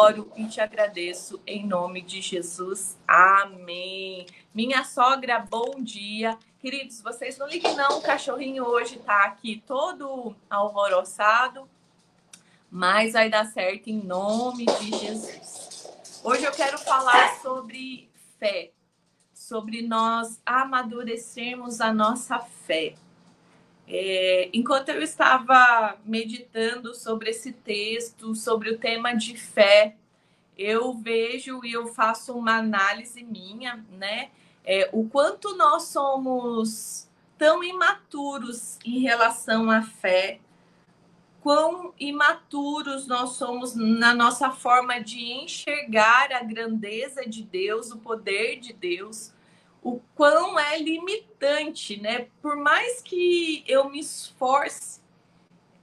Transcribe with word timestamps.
adoro 0.00 0.32
e 0.34 0.46
te 0.46 0.60
agradeço 0.60 1.40
em 1.46 1.66
nome 1.66 2.00
de 2.00 2.22
Jesus. 2.22 2.98
Amém. 3.06 4.26
Minha 4.54 4.82
sogra, 4.82 5.38
bom 5.38 5.82
dia. 5.82 6.38
Queridos, 6.58 7.02
vocês 7.02 7.36
não 7.36 7.46
liguem 7.46 7.74
não, 7.74 7.98
o 7.98 8.02
cachorrinho 8.02 8.64
hoje 8.64 8.98
tá 8.98 9.24
aqui 9.24 9.62
todo 9.66 10.34
alvoroçado, 10.48 11.68
mas 12.70 13.12
vai 13.12 13.28
dar 13.28 13.44
certo 13.46 13.88
em 13.88 14.02
nome 14.02 14.64
de 14.64 14.98
Jesus. 14.98 15.90
Hoje 16.24 16.44
eu 16.44 16.52
quero 16.52 16.78
falar 16.78 17.38
sobre 17.40 18.10
fé, 18.38 18.72
sobre 19.34 19.82
nós 19.82 20.40
amadurecermos 20.46 21.80
a 21.80 21.92
nossa 21.92 22.38
fé. 22.38 22.94
É, 23.92 24.48
enquanto 24.52 24.90
eu 24.90 25.02
estava 25.02 25.98
meditando 26.04 26.94
sobre 26.94 27.30
esse 27.30 27.50
texto, 27.50 28.36
sobre 28.36 28.70
o 28.70 28.78
tema 28.78 29.14
de 29.14 29.36
fé, 29.36 29.96
eu 30.56 30.94
vejo 30.94 31.64
e 31.64 31.72
eu 31.72 31.88
faço 31.88 32.32
uma 32.34 32.56
análise 32.56 33.24
minha, 33.24 33.84
né? 33.90 34.30
É, 34.64 34.88
o 34.92 35.08
quanto 35.08 35.56
nós 35.56 35.84
somos 35.84 37.08
tão 37.36 37.64
imaturos 37.64 38.78
em 38.84 39.00
relação 39.00 39.68
à 39.68 39.82
fé, 39.82 40.38
quão 41.40 41.92
imaturos 41.98 43.08
nós 43.08 43.30
somos 43.30 43.74
na 43.74 44.14
nossa 44.14 44.52
forma 44.52 45.00
de 45.00 45.20
enxergar 45.20 46.30
a 46.32 46.44
grandeza 46.44 47.26
de 47.26 47.42
Deus, 47.42 47.90
o 47.90 47.98
poder 47.98 48.60
de 48.60 48.72
Deus, 48.72 49.32
o 49.82 50.00
quão 50.14 50.58
é 50.58 50.78
limitante, 50.78 52.00
né? 52.00 52.26
Por 52.42 52.56
mais 52.56 53.00
que 53.00 53.64
eu 53.66 53.88
me 53.88 54.00
esforce, 54.00 55.00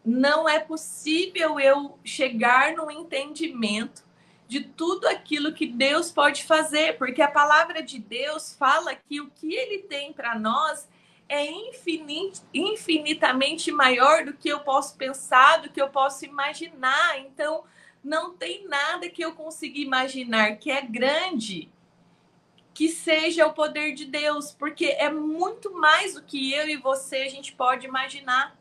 não 0.06 0.48
é 0.48 0.60
possível 0.60 1.60
eu 1.60 1.98
chegar 2.04 2.73
no 2.73 2.90
entendimento 2.90 4.06
de 4.48 4.62
tudo 4.62 5.08
aquilo 5.08 5.54
que 5.54 5.66
Deus 5.66 6.12
pode 6.12 6.44
fazer, 6.44 6.98
porque 6.98 7.22
a 7.22 7.30
palavra 7.30 7.84
de 7.84 8.00
Deus 8.00 8.56
fala 8.56 8.95
que 8.95 9.20
o 9.20 9.30
que 9.30 9.53
ele 9.53 9.80
tem 9.80 10.14
para 10.14 10.40
nós 10.40 10.88
é 11.28 11.45
infinit, 11.45 12.42
infinitamente 12.53 13.72
maior 13.72 14.23
do 14.23 14.34
que 14.34 14.48
eu 14.48 14.62
posso 14.62 14.95
pensar, 14.95 15.62
do 15.62 15.70
que 15.70 15.81
eu 15.81 15.90
posso 15.90 16.23
imaginar. 16.23 17.20
Então, 17.20 17.66
não 18.02 18.34
tem 18.34 18.66
nada 18.68 19.09
que 19.09 19.22
eu 19.22 19.34
consiga 19.34 19.80
imaginar 19.80 20.56
que 20.56 20.72
é 20.72 20.81
grande 20.81 21.70
que 22.78 22.89
seja 22.89 23.47
o 23.47 23.53
poder 23.53 23.95
de 23.95 24.06
Deus, 24.06 24.52
porque 24.52 24.86
é 24.86 25.09
muito 25.09 25.73
mais 25.73 26.14
do 26.14 26.22
que 26.22 26.53
eu 26.53 26.70
e 26.70 26.78
você 26.78 27.23
a 27.23 27.28
gente 27.28 27.53
pode 27.53 27.88
imaginar. 27.88 28.56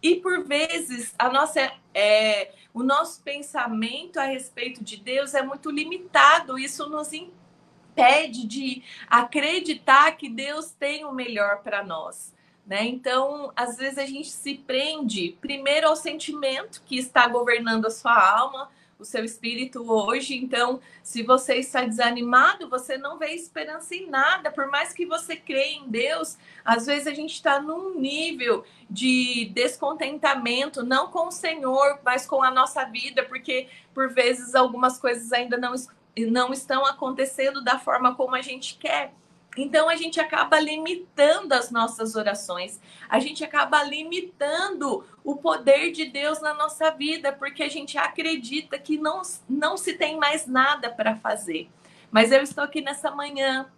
E 0.00 0.14
por 0.14 0.44
vezes 0.44 1.12
a 1.18 1.28
nossa, 1.28 1.72
é, 1.92 2.52
o 2.72 2.84
nosso 2.84 3.20
pensamento 3.24 4.20
a 4.20 4.22
respeito 4.22 4.84
de 4.84 4.96
Deus 4.96 5.34
é 5.34 5.42
muito 5.42 5.68
limitado. 5.68 6.56
Isso 6.56 6.88
nos 6.88 7.12
impede 7.12 8.46
de 8.46 8.84
acreditar 9.10 10.12
que 10.12 10.28
Deus 10.28 10.70
tem 10.70 11.04
o 11.04 11.10
melhor 11.10 11.64
para 11.64 11.82
nós. 11.82 12.32
Né? 12.64 12.84
Então, 12.84 13.52
às 13.56 13.76
vezes 13.76 13.98
a 13.98 14.06
gente 14.06 14.30
se 14.30 14.54
prende 14.54 15.36
primeiro 15.40 15.88
ao 15.88 15.96
sentimento 15.96 16.84
que 16.86 16.96
está 16.96 17.26
governando 17.26 17.86
a 17.86 17.90
sua 17.90 18.16
alma, 18.16 18.70
o 18.98 19.04
seu 19.04 19.24
espírito 19.24 19.90
hoje. 19.90 20.36
Então, 20.36 20.80
se 21.02 21.22
você 21.22 21.56
está 21.56 21.84
desanimado, 21.84 22.68
você 22.68 22.96
não 22.96 23.18
vê 23.18 23.32
esperança 23.32 23.94
em 23.94 24.08
nada, 24.08 24.50
por 24.50 24.68
mais 24.68 24.92
que 24.92 25.06
você 25.06 25.36
creia 25.36 25.76
em 25.76 25.88
Deus, 25.88 26.36
às 26.64 26.86
vezes 26.86 27.06
a 27.06 27.14
gente 27.14 27.34
está 27.34 27.60
num 27.60 27.98
nível 27.98 28.64
de 28.88 29.50
descontentamento, 29.54 30.82
não 30.82 31.08
com 31.08 31.28
o 31.28 31.32
Senhor, 31.32 32.00
mas 32.04 32.26
com 32.26 32.42
a 32.42 32.50
nossa 32.50 32.84
vida, 32.84 33.22
porque 33.24 33.68
por 33.92 34.12
vezes 34.12 34.54
algumas 34.54 34.98
coisas 34.98 35.32
ainda 35.32 35.56
não, 35.56 35.74
não 36.16 36.52
estão 36.52 36.84
acontecendo 36.86 37.62
da 37.62 37.78
forma 37.78 38.14
como 38.14 38.34
a 38.34 38.42
gente 38.42 38.76
quer. 38.76 39.12
Então 39.56 39.88
a 39.88 39.96
gente 39.96 40.20
acaba 40.20 40.60
limitando 40.60 41.54
as 41.54 41.70
nossas 41.70 42.14
orações, 42.14 42.80
a 43.08 43.18
gente 43.18 43.42
acaba 43.42 43.82
limitando 43.82 45.04
o 45.24 45.36
poder 45.36 45.92
de 45.92 46.04
Deus 46.04 46.40
na 46.40 46.52
nossa 46.52 46.90
vida, 46.90 47.32
porque 47.32 47.62
a 47.62 47.68
gente 47.68 47.96
acredita 47.96 48.78
que 48.78 48.98
não, 48.98 49.22
não 49.48 49.76
se 49.76 49.94
tem 49.94 50.18
mais 50.18 50.46
nada 50.46 50.90
para 50.90 51.16
fazer. 51.16 51.70
Mas 52.10 52.30
eu 52.30 52.42
estou 52.42 52.64
aqui 52.64 52.80
nessa 52.80 53.10
manhã 53.10 53.70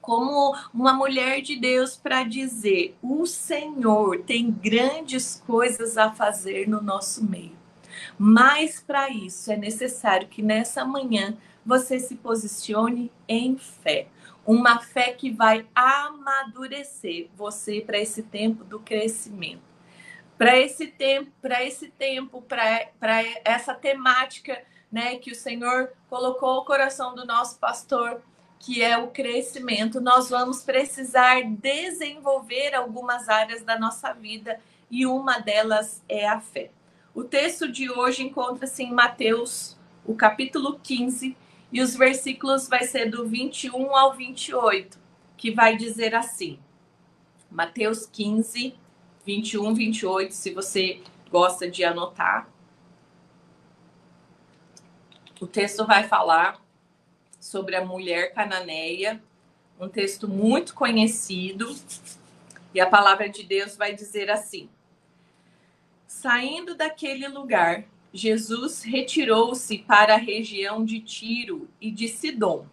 como 0.00 0.56
uma 0.74 0.92
mulher 0.92 1.40
de 1.42 1.56
Deus 1.56 1.96
para 1.96 2.24
dizer: 2.24 2.96
o 3.02 3.26
Senhor 3.26 4.22
tem 4.22 4.50
grandes 4.50 5.42
coisas 5.46 5.96
a 5.96 6.10
fazer 6.10 6.68
no 6.68 6.82
nosso 6.82 7.24
meio. 7.24 7.56
Mas 8.18 8.80
para 8.80 9.10
isso 9.10 9.52
é 9.52 9.56
necessário 9.56 10.26
que 10.26 10.42
nessa 10.42 10.84
manhã 10.84 11.36
você 11.64 12.00
se 12.00 12.16
posicione 12.16 13.12
em 13.28 13.56
fé 13.56 14.08
uma 14.46 14.80
fé 14.80 15.12
que 15.12 15.30
vai 15.30 15.66
amadurecer 15.74 17.28
você 17.34 17.80
para 17.80 17.98
esse 17.98 18.22
tempo 18.22 18.64
do 18.64 18.80
crescimento. 18.80 19.62
Para 20.36 20.58
esse 20.58 20.88
tempo, 20.88 21.30
para 21.40 21.62
esse 21.64 21.88
tempo, 21.88 22.42
para 22.42 23.22
essa 23.44 23.74
temática, 23.74 24.60
né, 24.90 25.16
que 25.16 25.30
o 25.30 25.36
Senhor 25.36 25.92
colocou 26.10 26.58
o 26.58 26.64
coração 26.64 27.14
do 27.14 27.24
nosso 27.24 27.58
pastor, 27.58 28.20
que 28.58 28.82
é 28.82 28.96
o 28.96 29.08
crescimento, 29.08 30.00
nós 30.00 30.30
vamos 30.30 30.62
precisar 30.62 31.42
desenvolver 31.42 32.74
algumas 32.74 33.28
áreas 33.28 33.62
da 33.64 33.78
nossa 33.78 34.12
vida 34.12 34.60
e 34.90 35.06
uma 35.06 35.38
delas 35.38 36.02
é 36.08 36.28
a 36.28 36.40
fé. 36.40 36.70
O 37.14 37.24
texto 37.24 37.70
de 37.70 37.90
hoje 37.90 38.22
encontra-se 38.22 38.82
em 38.82 38.92
Mateus, 38.92 39.76
o 40.04 40.14
capítulo 40.14 40.78
15, 40.82 41.36
e 41.72 41.80
os 41.80 41.96
versículos 41.96 42.68
vai 42.68 42.84
ser 42.84 43.10
do 43.10 43.26
21 43.26 43.96
ao 43.96 44.12
28, 44.12 44.98
que 45.38 45.50
vai 45.50 45.76
dizer 45.76 46.14
assim. 46.14 46.58
Mateus 47.50 48.04
15, 48.04 48.74
21, 49.24 49.74
28, 49.74 50.34
se 50.34 50.52
você 50.52 51.00
gosta 51.30 51.70
de 51.70 51.82
anotar. 51.82 52.46
O 55.40 55.46
texto 55.46 55.86
vai 55.86 56.06
falar 56.06 56.60
sobre 57.40 57.74
a 57.74 57.84
mulher 57.84 58.34
cananeia, 58.34 59.22
um 59.80 59.88
texto 59.88 60.28
muito 60.28 60.74
conhecido, 60.74 61.74
e 62.74 62.80
a 62.80 62.86
palavra 62.86 63.28
de 63.28 63.42
Deus 63.42 63.76
vai 63.76 63.94
dizer 63.94 64.30
assim: 64.30 64.68
Saindo 66.06 66.74
daquele 66.74 67.26
lugar, 67.28 67.84
Jesus 68.12 68.82
retirou-se 68.82 69.78
para 69.78 70.14
a 70.14 70.18
região 70.18 70.84
de 70.84 71.00
Tiro 71.00 71.68
e 71.80 71.90
de 71.90 72.08
Sidom. 72.08 72.66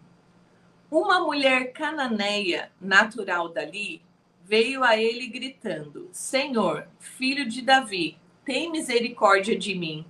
Uma 0.91 1.21
mulher 1.21 1.71
cananeia, 1.71 2.71
natural 2.81 3.47
dali, 3.47 4.01
veio 4.43 4.83
a 4.83 4.97
ele 4.97 5.27
gritando: 5.27 6.09
Senhor, 6.11 6.87
filho 6.99 7.47
de 7.47 7.61
Davi, 7.61 8.17
tem 8.43 8.71
misericórdia 8.71 9.57
de 9.57 9.75
mim. 9.75 10.05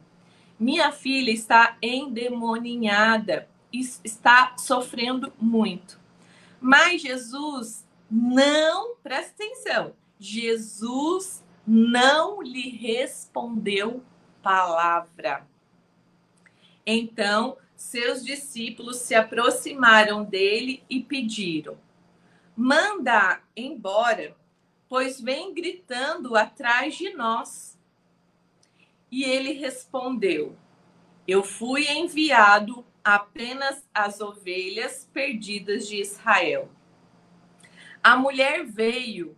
Minha 0.60 0.92
filha 0.92 1.32
está 1.32 1.78
endemoninhada 1.82 3.48
e 3.72 3.82
está 4.04 4.56
sofrendo 4.58 5.32
muito. 5.40 6.00
Mas 6.60 7.02
Jesus 7.02 7.86
não, 8.10 8.96
presta 9.04 9.44
atenção, 9.44 9.94
Jesus 10.20 11.46
não 11.68 12.42
lhe 12.42 12.70
respondeu 12.70 14.02
palavra. 14.42 15.48
Então, 16.86 17.58
seus 17.76 18.26
discípulos 18.26 18.98
se 18.98 19.16
aproximaram 19.16 20.24
dele 20.24 20.84
e 20.90 21.02
pediram: 21.02 21.78
Manda 22.56 23.42
embora, 23.56 24.36
pois 24.90 25.22
vem 25.22 25.54
gritando 25.54 26.36
atrás 26.36 26.96
de 26.96 27.14
nós. 27.14 27.80
E 29.12 29.24
ele 29.24 29.54
respondeu: 29.54 30.58
Eu 31.28 31.44
fui 31.44 31.88
enviado 31.88 32.86
apenas 33.04 33.88
às 33.94 34.20
ovelhas 34.20 35.08
perdidas 35.14 35.88
de 35.88 36.02
Israel. 36.02 36.70
A 38.04 38.16
mulher 38.16 38.66
veio, 38.66 39.38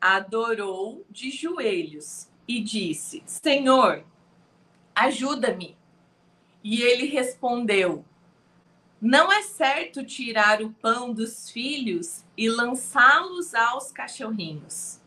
adorou 0.00 1.04
de 1.10 1.30
joelhos 1.30 2.28
e 2.46 2.60
disse: 2.60 3.22
Senhor, 3.26 4.04
ajuda-me. 4.96 5.76
E 6.64 6.80
ele 6.80 7.06
respondeu: 7.06 8.02
Não 9.00 9.30
é 9.30 9.42
certo 9.42 10.02
tirar 10.02 10.62
o 10.62 10.72
pão 10.72 11.12
dos 11.12 11.50
filhos 11.50 12.24
e 12.36 12.48
lançá-los 12.48 13.54
aos 13.54 13.92
cachorrinhos. 13.92 15.00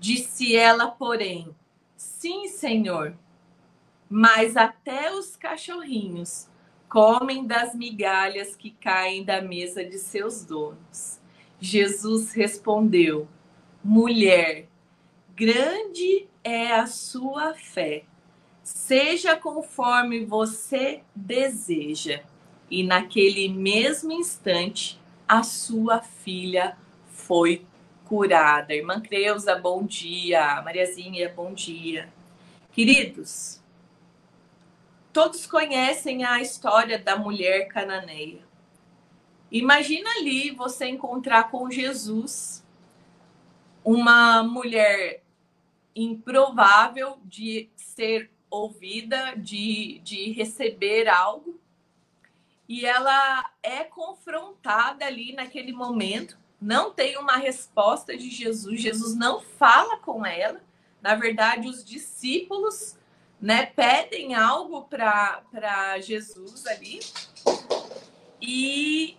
Disse 0.00 0.56
ela, 0.56 0.88
porém: 0.90 1.54
Sim, 1.96 2.48
senhor, 2.48 3.16
mas 4.10 4.56
até 4.56 5.12
os 5.14 5.36
cachorrinhos 5.36 6.48
comem 6.88 7.46
das 7.46 7.74
migalhas 7.74 8.56
que 8.56 8.70
caem 8.70 9.24
da 9.24 9.40
mesa 9.40 9.84
de 9.84 9.98
seus 9.98 10.44
donos. 10.44 11.20
Jesus 11.60 12.32
respondeu: 12.32 13.28
Mulher, 13.82 14.68
grande 15.34 16.28
é 16.44 16.72
a 16.72 16.86
sua 16.86 17.54
fé 17.54 18.04
seja 18.86 19.34
conforme 19.34 20.24
você 20.24 21.02
deseja. 21.12 22.22
E 22.70 22.84
naquele 22.84 23.48
mesmo 23.48 24.12
instante, 24.12 25.00
a 25.26 25.42
sua 25.42 26.00
filha 26.00 26.78
foi 27.08 27.66
curada. 28.04 28.72
Irmã 28.72 29.00
Creuza, 29.00 29.56
bom 29.56 29.82
dia. 29.84 30.62
Mariazinha, 30.62 31.28
bom 31.34 31.52
dia. 31.52 32.08
Queridos, 32.70 33.60
todos 35.12 35.46
conhecem 35.46 36.24
a 36.24 36.40
história 36.40 36.96
da 36.96 37.16
mulher 37.16 37.66
cananeia. 37.66 38.46
Imagina 39.50 40.08
ali 40.10 40.52
você 40.52 40.86
encontrar 40.86 41.50
com 41.50 41.68
Jesus 41.68 42.64
uma 43.84 44.44
mulher 44.44 45.24
improvável 45.94 47.18
de 47.24 47.68
ser 47.74 48.30
ouvida, 48.56 49.34
de, 49.36 50.00
de 50.04 50.32
receber 50.32 51.08
algo, 51.08 51.58
e 52.68 52.84
ela 52.84 53.50
é 53.62 53.84
confrontada 53.84 55.04
ali 55.04 55.32
naquele 55.32 55.72
momento, 55.72 56.36
não 56.60 56.90
tem 56.90 57.16
uma 57.16 57.36
resposta 57.36 58.16
de 58.16 58.28
Jesus, 58.30 58.80
Jesus 58.80 59.14
não 59.14 59.40
fala 59.40 59.98
com 59.98 60.26
ela. 60.26 60.60
Na 61.00 61.14
verdade, 61.14 61.68
os 61.68 61.84
discípulos 61.84 62.98
né, 63.40 63.66
pedem 63.66 64.34
algo 64.34 64.82
para 64.82 65.98
Jesus 66.00 66.66
ali. 66.66 67.00
E 68.40 69.16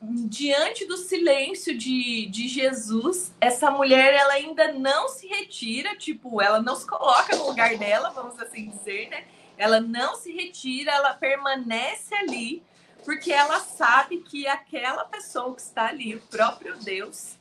diante 0.00 0.86
do 0.86 0.96
silêncio 0.96 1.76
de, 1.76 2.26
de 2.26 2.48
Jesus, 2.48 3.34
essa 3.40 3.70
mulher 3.70 4.14
ela 4.14 4.32
ainda 4.32 4.72
não 4.72 5.08
se 5.08 5.26
retira, 5.26 5.94
tipo, 5.94 6.40
ela 6.40 6.62
não 6.62 6.74
se 6.74 6.86
coloca 6.86 7.36
no 7.36 7.46
lugar 7.46 7.76
dela, 7.76 8.10
vamos 8.10 8.40
assim 8.40 8.70
dizer, 8.70 9.10
né? 9.10 9.24
Ela 9.58 9.78
não 9.78 10.16
se 10.16 10.32
retira, 10.32 10.90
ela 10.92 11.12
permanece 11.12 12.14
ali, 12.14 12.62
porque 13.04 13.30
ela 13.30 13.60
sabe 13.60 14.18
que 14.22 14.46
aquela 14.46 15.04
pessoa 15.04 15.54
que 15.54 15.60
está 15.60 15.88
ali, 15.88 16.14
o 16.14 16.20
próprio 16.20 16.78
Deus, 16.78 17.36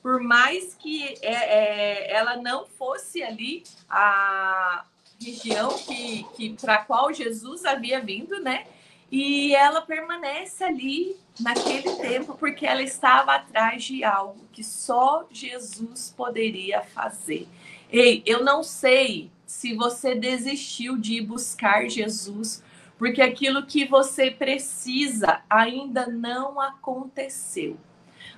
por 0.00 0.20
mais 0.20 0.74
que 0.74 1.18
é, 1.20 1.32
é, 1.32 2.12
ela 2.12 2.36
não 2.36 2.64
fosse 2.64 3.24
ali 3.24 3.64
a 3.88 4.84
região 5.20 5.76
que, 5.78 6.24
que 6.36 6.56
para 6.60 6.78
qual 6.78 7.12
Jesus 7.12 7.64
havia 7.64 8.00
vindo, 8.00 8.38
né? 8.40 8.66
E 9.16 9.54
ela 9.54 9.80
permanece 9.80 10.64
ali 10.64 11.16
naquele 11.38 11.88
tempo 11.98 12.36
porque 12.36 12.66
ela 12.66 12.82
estava 12.82 13.36
atrás 13.36 13.84
de 13.84 14.02
algo 14.02 14.40
que 14.52 14.64
só 14.64 15.24
Jesus 15.30 16.12
poderia 16.16 16.82
fazer. 16.82 17.46
Ei, 17.88 18.24
eu 18.26 18.42
não 18.42 18.64
sei 18.64 19.30
se 19.46 19.72
você 19.76 20.16
desistiu 20.16 20.96
de 20.96 21.20
buscar 21.20 21.88
Jesus 21.88 22.60
porque 22.98 23.22
aquilo 23.22 23.64
que 23.64 23.84
você 23.84 24.32
precisa 24.32 25.42
ainda 25.48 26.08
não 26.08 26.60
aconteceu. 26.60 27.78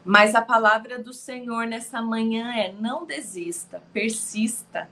Mas 0.04 0.34
a 0.34 0.42
palavra 0.42 1.02
do 1.02 1.14
Senhor 1.14 1.66
nessa 1.66 2.02
manhã 2.02 2.52
é: 2.52 2.70
não 2.70 3.06
desista, 3.06 3.82
persista. 3.94 4.90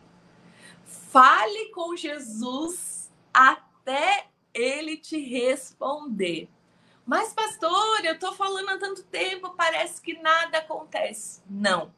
Fale 0.87 1.67
com 1.75 1.95
Jesus 1.95 3.13
até 3.35 4.29
ele 4.55 4.97
te 4.97 5.19
responder. 5.19 6.49
Mas, 7.05 7.35
pastor, 7.35 8.05
eu 8.05 8.15
estou 8.15 8.33
falando 8.33 8.71
há 8.71 8.79
tanto 8.79 9.03
tempo, 9.03 9.55
parece 9.57 10.01
que 10.01 10.15
nada 10.23 10.59
acontece. 10.59 11.43
Não. 11.51 11.93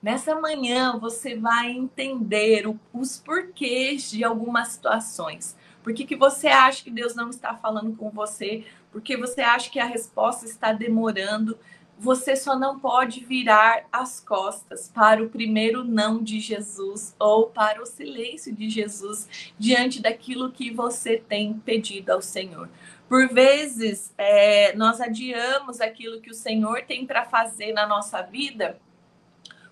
Nessa 0.00 0.34
manhã 0.34 0.98
você 0.98 1.36
vai 1.36 1.70
entender 1.70 2.64
os 2.92 3.18
porquês 3.18 4.10
de 4.10 4.22
algumas 4.22 4.68
situações. 4.68 5.56
Por 5.82 5.94
que, 5.94 6.04
que 6.04 6.16
você 6.16 6.48
acha 6.48 6.84
que 6.84 6.90
Deus 6.90 7.14
não 7.14 7.30
está 7.30 7.54
falando 7.54 7.96
com 7.96 8.10
você? 8.10 8.64
Porque 8.92 9.16
você 9.16 9.40
acha 9.40 9.70
que 9.70 9.80
a 9.80 9.84
resposta 9.84 10.44
está 10.44 10.72
demorando? 10.72 11.58
Você 11.98 12.34
só 12.34 12.58
não 12.58 12.80
pode 12.80 13.24
virar 13.24 13.84
as 13.92 14.18
costas 14.18 14.90
para 14.92 15.22
o 15.22 15.28
primeiro 15.28 15.84
não 15.84 16.22
de 16.22 16.40
Jesus 16.40 17.14
ou 17.18 17.46
para 17.46 17.80
o 17.80 17.86
silêncio 17.86 18.54
de 18.54 18.68
Jesus 18.68 19.52
diante 19.58 20.02
daquilo 20.02 20.50
que 20.50 20.70
você 20.70 21.16
tem 21.16 21.54
pedido 21.54 22.10
ao 22.10 22.20
Senhor. 22.20 22.68
Por 23.08 23.28
vezes, 23.28 24.12
é, 24.16 24.74
nós 24.74 25.00
adiamos 25.00 25.80
aquilo 25.80 26.20
que 26.20 26.30
o 26.30 26.34
Senhor 26.34 26.82
tem 26.82 27.06
para 27.06 27.24
fazer 27.24 27.72
na 27.72 27.86
nossa 27.86 28.22
vida, 28.22 28.78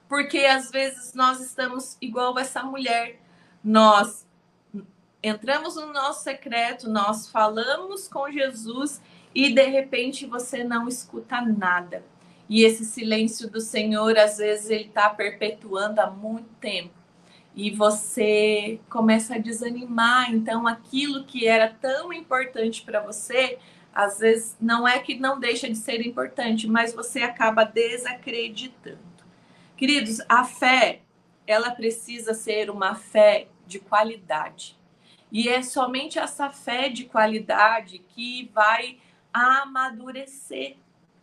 porque 0.08 0.40
às 0.40 0.70
vezes 0.70 1.14
nós 1.14 1.40
estamos 1.40 1.96
igual 2.00 2.38
essa 2.38 2.62
mulher. 2.62 3.18
Nós 3.64 4.26
entramos 5.22 5.76
no 5.76 5.92
nosso 5.92 6.22
secreto, 6.22 6.88
nós 6.88 7.28
falamos 7.28 8.08
com 8.08 8.30
Jesus 8.30 9.00
e 9.34 9.52
de 9.54 9.64
repente 9.66 10.26
você 10.26 10.64
não 10.64 10.88
escuta 10.88 11.40
nada. 11.40 12.04
E 12.48 12.64
esse 12.64 12.84
silêncio 12.84 13.48
do 13.48 13.60
Senhor, 13.60 14.18
às 14.18 14.38
vezes, 14.38 14.70
ele 14.70 14.86
está 14.86 15.08
perpetuando 15.08 16.00
há 16.00 16.10
muito 16.10 16.48
tempo. 16.60 16.94
E 17.54 17.70
você 17.70 18.80
começa 18.90 19.36
a 19.36 19.38
desanimar. 19.38 20.34
Então, 20.34 20.66
aquilo 20.66 21.24
que 21.24 21.46
era 21.46 21.68
tão 21.68 22.12
importante 22.12 22.82
para 22.82 23.00
você, 23.00 23.56
às 23.94 24.18
vezes, 24.18 24.56
não 24.60 24.86
é 24.86 24.98
que 24.98 25.16
não 25.16 25.38
deixa 25.38 25.68
de 25.68 25.76
ser 25.76 26.04
importante, 26.04 26.66
mas 26.66 26.92
você 26.92 27.22
acaba 27.22 27.62
desacreditando. 27.62 28.98
Queridos, 29.76 30.18
a 30.28 30.44
fé, 30.44 31.02
ela 31.46 31.70
precisa 31.70 32.34
ser 32.34 32.68
uma 32.68 32.96
fé 32.96 33.46
de 33.64 33.78
qualidade. 33.78 34.76
E 35.30 35.48
é 35.48 35.62
somente 35.62 36.18
essa 36.18 36.50
fé 36.50 36.88
de 36.88 37.04
qualidade 37.04 38.00
que 38.08 38.50
vai 38.52 38.98
amadurecer 39.32 40.76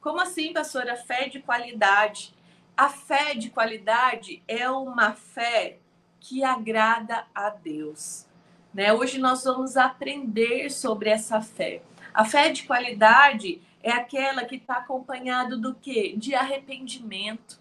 como 0.07 0.21
assim, 0.21 0.53
pastora? 0.53 0.95
Fé 0.95 1.27
de 1.27 1.41
qualidade. 1.41 2.33
A 2.77 2.87
fé 2.87 3.33
de 3.33 3.49
qualidade 3.49 4.41
é 4.47 4.69
uma 4.69 5.11
fé 5.11 5.79
que 6.17 6.45
agrada 6.45 7.25
a 7.35 7.49
Deus. 7.49 8.25
Né? 8.73 8.93
Hoje 8.93 9.17
nós 9.17 9.43
vamos 9.43 9.75
aprender 9.75 10.69
sobre 10.69 11.09
essa 11.09 11.41
fé. 11.41 11.81
A 12.13 12.23
fé 12.23 12.49
de 12.51 12.63
qualidade 12.63 13.61
é 13.83 13.91
aquela 13.91 14.45
que 14.45 14.55
está 14.55 14.75
acompanhada 14.75 15.57
do 15.57 15.75
quê? 15.75 16.15
De 16.15 16.33
arrependimento. 16.33 17.59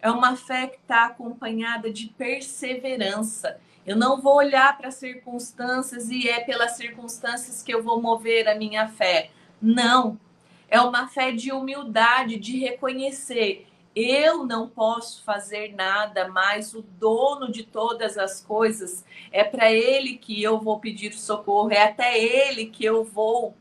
É 0.00 0.08
uma 0.08 0.36
fé 0.36 0.68
que 0.68 0.76
está 0.76 1.06
acompanhada 1.06 1.92
de 1.92 2.06
perseverança. 2.08 3.58
Eu 3.84 3.96
não 3.96 4.20
vou 4.20 4.36
olhar 4.36 4.76
para 4.76 4.86
as 4.86 4.94
circunstâncias 4.94 6.10
e 6.10 6.28
é 6.28 6.38
pelas 6.40 6.76
circunstâncias 6.76 7.60
que 7.60 7.74
eu 7.74 7.82
vou 7.82 8.00
mover 8.00 8.48
a 8.48 8.54
minha 8.54 8.86
fé. 8.86 9.30
Não, 9.62 10.18
é 10.68 10.80
uma 10.80 11.06
fé 11.06 11.30
de 11.30 11.52
humildade, 11.52 12.36
de 12.36 12.58
reconhecer. 12.58 13.68
Eu 13.94 14.44
não 14.44 14.68
posso 14.68 15.22
fazer 15.22 15.74
nada, 15.76 16.26
mas 16.28 16.74
o 16.74 16.82
dono 16.82 17.52
de 17.52 17.62
todas 17.62 18.18
as 18.18 18.40
coisas 18.40 19.04
é 19.30 19.44
para 19.44 19.70
ele 19.70 20.16
que 20.16 20.42
eu 20.42 20.58
vou 20.58 20.80
pedir 20.80 21.12
socorro, 21.12 21.70
é 21.70 21.84
até 21.84 22.18
ele 22.18 22.66
que 22.66 22.84
eu 22.84 23.04
vou. 23.04 23.54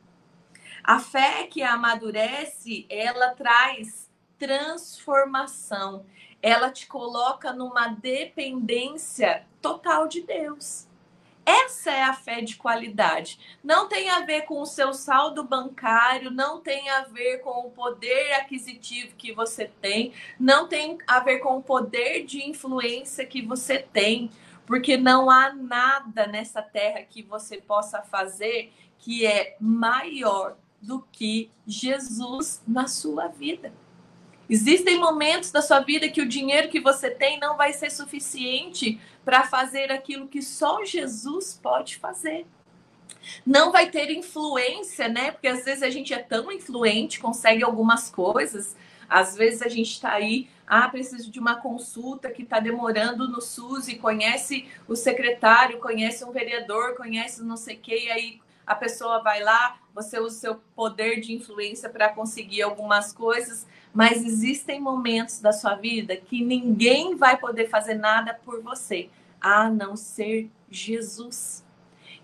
A 0.83 0.99
fé 0.99 1.45
que 1.45 1.61
amadurece, 1.61 2.87
ela 2.89 3.35
traz 3.35 4.09
transformação. 4.39 6.03
Ela 6.41 6.71
te 6.71 6.87
coloca 6.87 7.53
numa 7.53 7.89
dependência 7.89 9.45
total 9.61 10.07
de 10.07 10.21
Deus. 10.21 10.87
Essa 11.45 11.91
é 11.91 12.03
a 12.03 12.13
fé 12.13 12.41
de 12.41 12.55
qualidade. 12.55 13.39
Não 13.63 13.87
tem 13.87 14.09
a 14.09 14.21
ver 14.21 14.43
com 14.43 14.61
o 14.61 14.65
seu 14.65 14.93
saldo 14.93 15.43
bancário, 15.43 16.29
não 16.29 16.61
tem 16.61 16.89
a 16.89 17.01
ver 17.01 17.39
com 17.39 17.67
o 17.67 17.71
poder 17.71 18.33
aquisitivo 18.33 19.15
que 19.15 19.33
você 19.33 19.71
tem, 19.81 20.13
não 20.39 20.67
tem 20.67 20.97
a 21.07 21.19
ver 21.19 21.39
com 21.39 21.57
o 21.57 21.63
poder 21.63 22.23
de 22.25 22.47
influência 22.47 23.25
que 23.25 23.41
você 23.41 23.79
tem, 23.79 24.29
porque 24.65 24.97
não 24.97 25.29
há 25.29 25.51
nada 25.53 26.27
nessa 26.27 26.61
terra 26.61 27.01
que 27.01 27.23
você 27.23 27.57
possa 27.57 28.01
fazer 28.01 28.71
que 28.99 29.25
é 29.25 29.57
maior 29.59 30.55
do 30.79 31.01
que 31.11 31.51
Jesus 31.65 32.61
na 32.67 32.87
sua 32.87 33.27
vida. 33.27 33.73
Existem 34.51 34.99
momentos 34.99 35.49
da 35.49 35.61
sua 35.61 35.79
vida 35.79 36.09
que 36.09 36.19
o 36.21 36.27
dinheiro 36.27 36.67
que 36.67 36.81
você 36.81 37.09
tem 37.09 37.39
não 37.39 37.55
vai 37.55 37.71
ser 37.71 37.89
suficiente 37.89 38.99
para 39.23 39.43
fazer 39.43 39.89
aquilo 39.89 40.27
que 40.27 40.41
só 40.41 40.83
Jesus 40.83 41.57
pode 41.63 41.95
fazer. 41.95 42.45
Não 43.45 43.71
vai 43.71 43.89
ter 43.89 44.11
influência, 44.11 45.07
né? 45.07 45.31
Porque 45.31 45.47
às 45.47 45.63
vezes 45.63 45.81
a 45.81 45.89
gente 45.89 46.13
é 46.13 46.19
tão 46.19 46.51
influente, 46.51 47.21
consegue 47.21 47.63
algumas 47.63 48.09
coisas. 48.09 48.75
Às 49.07 49.37
vezes 49.37 49.61
a 49.61 49.69
gente 49.69 49.91
está 49.91 50.11
aí, 50.11 50.49
ah, 50.67 50.89
preciso 50.89 51.31
de 51.31 51.39
uma 51.39 51.55
consulta 51.55 52.29
que 52.29 52.43
está 52.43 52.59
demorando 52.59 53.29
no 53.29 53.39
SUS 53.39 53.87
e 53.87 53.95
conhece 53.95 54.67
o 54.85 54.97
secretário, 54.97 55.79
conhece 55.79 56.25
um 56.25 56.31
vereador, 56.31 56.97
conhece 56.97 57.41
não 57.41 57.55
sei 57.55 57.77
o 57.77 57.79
que, 57.79 57.95
e 57.95 58.11
aí 58.11 58.41
a 58.67 58.75
pessoa 58.75 59.21
vai 59.21 59.41
lá, 59.41 59.79
você 59.93 60.19
usa 60.19 60.35
o 60.35 60.39
seu 60.39 60.55
poder 60.75 61.21
de 61.21 61.33
influência 61.33 61.89
para 61.89 62.09
conseguir 62.09 62.61
algumas 62.61 63.11
coisas, 63.11 63.65
mas 63.93 64.23
existem 64.23 64.79
momentos 64.79 65.39
da 65.39 65.51
sua 65.51 65.75
vida 65.75 66.15
que 66.15 66.43
ninguém 66.43 67.15
vai 67.15 67.37
poder 67.37 67.69
fazer 67.69 67.95
nada 67.95 68.33
por 68.45 68.61
você, 68.61 69.09
a 69.39 69.69
não 69.69 69.95
ser 69.97 70.49
Jesus. 70.69 71.63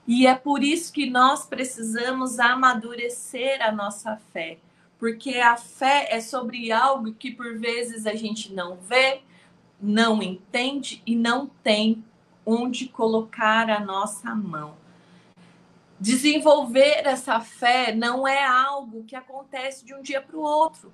E 0.07 0.25
é 0.25 0.33
por 0.33 0.63
isso 0.63 0.93
que 0.93 1.09
nós 1.09 1.45
precisamos 1.45 2.39
amadurecer 2.39 3.61
a 3.61 3.71
nossa 3.71 4.15
fé, 4.31 4.57
porque 4.97 5.37
a 5.37 5.57
fé 5.57 6.07
é 6.09 6.21
sobre 6.21 6.71
algo 6.71 7.13
que 7.13 7.31
por 7.31 7.57
vezes 7.57 8.07
a 8.07 8.15
gente 8.15 8.53
não 8.53 8.77
vê, 8.77 9.21
não 9.81 10.23
entende 10.23 11.03
e 11.05 11.15
não 11.15 11.47
tem 11.61 12.03
onde 12.45 12.87
colocar 12.87 13.69
a 13.69 13.81
nossa 13.81 14.33
mão. 14.33 14.75
Desenvolver 15.99 17.05
essa 17.05 17.41
fé 17.41 17.93
não 17.93 18.25
é 18.25 18.45
algo 18.45 19.03
que 19.03 19.15
acontece 19.15 19.83
de 19.83 19.93
um 19.93 20.01
dia 20.01 20.21
para 20.21 20.37
o 20.37 20.41
outro. 20.41 20.93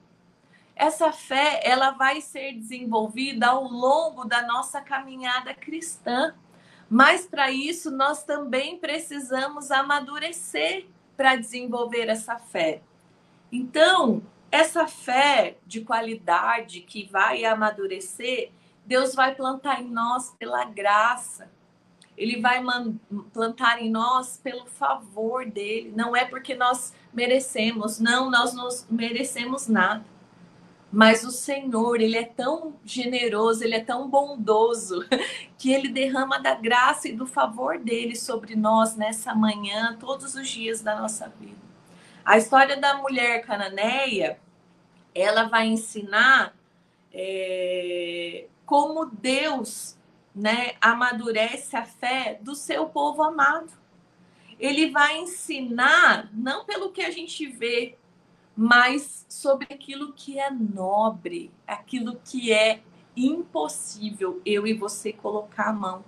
Essa 0.75 1.11
fé, 1.11 1.61
ela 1.63 1.91
vai 1.91 2.19
ser 2.21 2.53
desenvolvida 2.53 3.47
ao 3.47 3.63
longo 3.63 4.25
da 4.25 4.41
nossa 4.41 4.81
caminhada 4.81 5.53
cristã. 5.53 6.33
Mas 6.89 7.25
para 7.25 7.51
isso 7.51 7.89
nós 7.91 8.23
também 8.23 8.77
precisamos 8.77 9.71
amadurecer 9.71 10.85
para 11.15 11.35
desenvolver 11.35 12.09
essa 12.09 12.37
fé. 12.37 12.81
Então, 13.51 14.21
essa 14.51 14.87
fé 14.87 15.57
de 15.65 15.81
qualidade 15.81 16.81
que 16.81 17.05
vai 17.11 17.45
amadurecer, 17.45 18.51
Deus 18.85 19.15
vai 19.15 19.33
plantar 19.33 19.81
em 19.81 19.89
nós 19.89 20.31
pela 20.37 20.65
graça. 20.65 21.49
Ele 22.15 22.39
vai 22.39 22.61
plantar 23.33 23.81
em 23.81 23.89
nós 23.89 24.39
pelo 24.43 24.65
favor 24.67 25.45
dele. 25.45 25.91
Não 25.95 26.15
é 26.15 26.25
porque 26.25 26.53
nós 26.53 26.93
merecemos, 27.11 27.99
não, 27.99 28.29
nós 28.29 28.53
não 28.53 28.69
merecemos 28.89 29.67
nada. 29.67 30.12
Mas 30.93 31.23
o 31.23 31.31
Senhor, 31.31 31.99
ele 31.99 32.15
é 32.15 32.23
tão 32.23 32.75
generoso, 32.85 33.63
ele 33.63 33.73
é 33.73 33.83
tão 33.83 34.07
bondoso, 34.07 35.03
que 35.57 35.73
ele 35.73 35.89
derrama 35.89 36.39
da 36.39 36.53
graça 36.53 37.07
e 37.07 37.13
do 37.13 37.25
favor 37.25 37.79
dele 37.79 38.15
sobre 38.15 38.55
nós 38.55 38.95
nessa 38.95 39.33
manhã, 39.33 39.97
todos 39.99 40.35
os 40.35 40.47
dias 40.47 40.81
da 40.81 40.95
nossa 40.95 41.27
vida. 41.39 41.57
A 42.23 42.37
história 42.37 42.77
da 42.77 42.93
mulher 42.99 43.43
cananeia, 43.43 44.39
ela 45.15 45.45
vai 45.45 45.65
ensinar 45.65 46.53
é, 47.11 48.45
como 48.63 49.07
Deus 49.07 49.97
né, 50.35 50.73
amadurece 50.79 51.75
a 51.75 51.85
fé 51.85 52.37
do 52.39 52.53
seu 52.53 52.85
povo 52.85 53.23
amado. 53.23 53.73
Ele 54.59 54.91
vai 54.91 55.17
ensinar, 55.17 56.29
não 56.31 56.65
pelo 56.65 56.91
que 56.91 57.01
a 57.01 57.09
gente 57.09 57.47
vê, 57.47 57.97
mas 58.55 59.25
sobre 59.27 59.67
aquilo 59.73 60.13
que 60.13 60.39
é 60.39 60.49
nobre, 60.51 61.51
aquilo 61.67 62.19
que 62.23 62.51
é 62.51 62.81
impossível 63.15 64.41
eu 64.45 64.65
e 64.65 64.73
você 64.73 65.13
colocar 65.13 65.69
a 65.69 65.73
mão. 65.73 66.03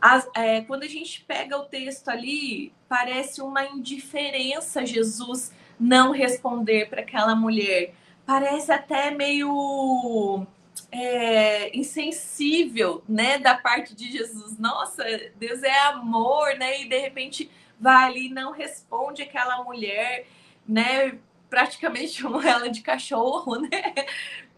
As, 0.00 0.28
é, 0.34 0.62
quando 0.62 0.84
a 0.84 0.88
gente 0.88 1.22
pega 1.22 1.58
o 1.58 1.66
texto 1.66 2.08
ali, 2.08 2.72
parece 2.88 3.42
uma 3.42 3.64
indiferença 3.66 4.86
Jesus 4.86 5.52
não 5.78 6.10
responder 6.10 6.88
para 6.88 7.02
aquela 7.02 7.34
mulher. 7.34 7.94
Parece 8.24 8.72
até 8.72 9.10
meio 9.10 10.46
é, 10.90 11.76
insensível, 11.76 13.02
né, 13.08 13.38
da 13.38 13.54
parte 13.56 13.94
de 13.94 14.10
Jesus. 14.10 14.58
Nossa, 14.58 15.04
Deus 15.36 15.62
é 15.62 15.78
amor, 15.80 16.54
né? 16.56 16.82
E 16.82 16.88
de 16.88 16.98
repente 16.98 17.50
vai 17.78 18.04
ali 18.06 18.26
e 18.26 18.34
não 18.34 18.52
responde 18.52 19.22
aquela 19.22 19.62
mulher, 19.64 20.26
né? 20.66 21.18
Praticamente 21.50 22.12
chamou 22.22 22.40
ela 22.40 22.70
de 22.70 22.80
cachorro, 22.80 23.56
né? 23.56 23.94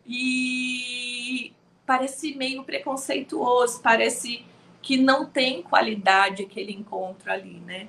E 0.07 1.53
parece 1.85 2.35
meio 2.37 2.63
preconceituoso, 2.63 3.81
parece 3.83 4.45
que 4.81 4.97
não 4.97 5.25
tem 5.25 5.63
qualidade 5.63 6.43
aquele 6.43 6.73
encontro 6.73 7.31
ali, 7.33 7.61
né? 7.61 7.89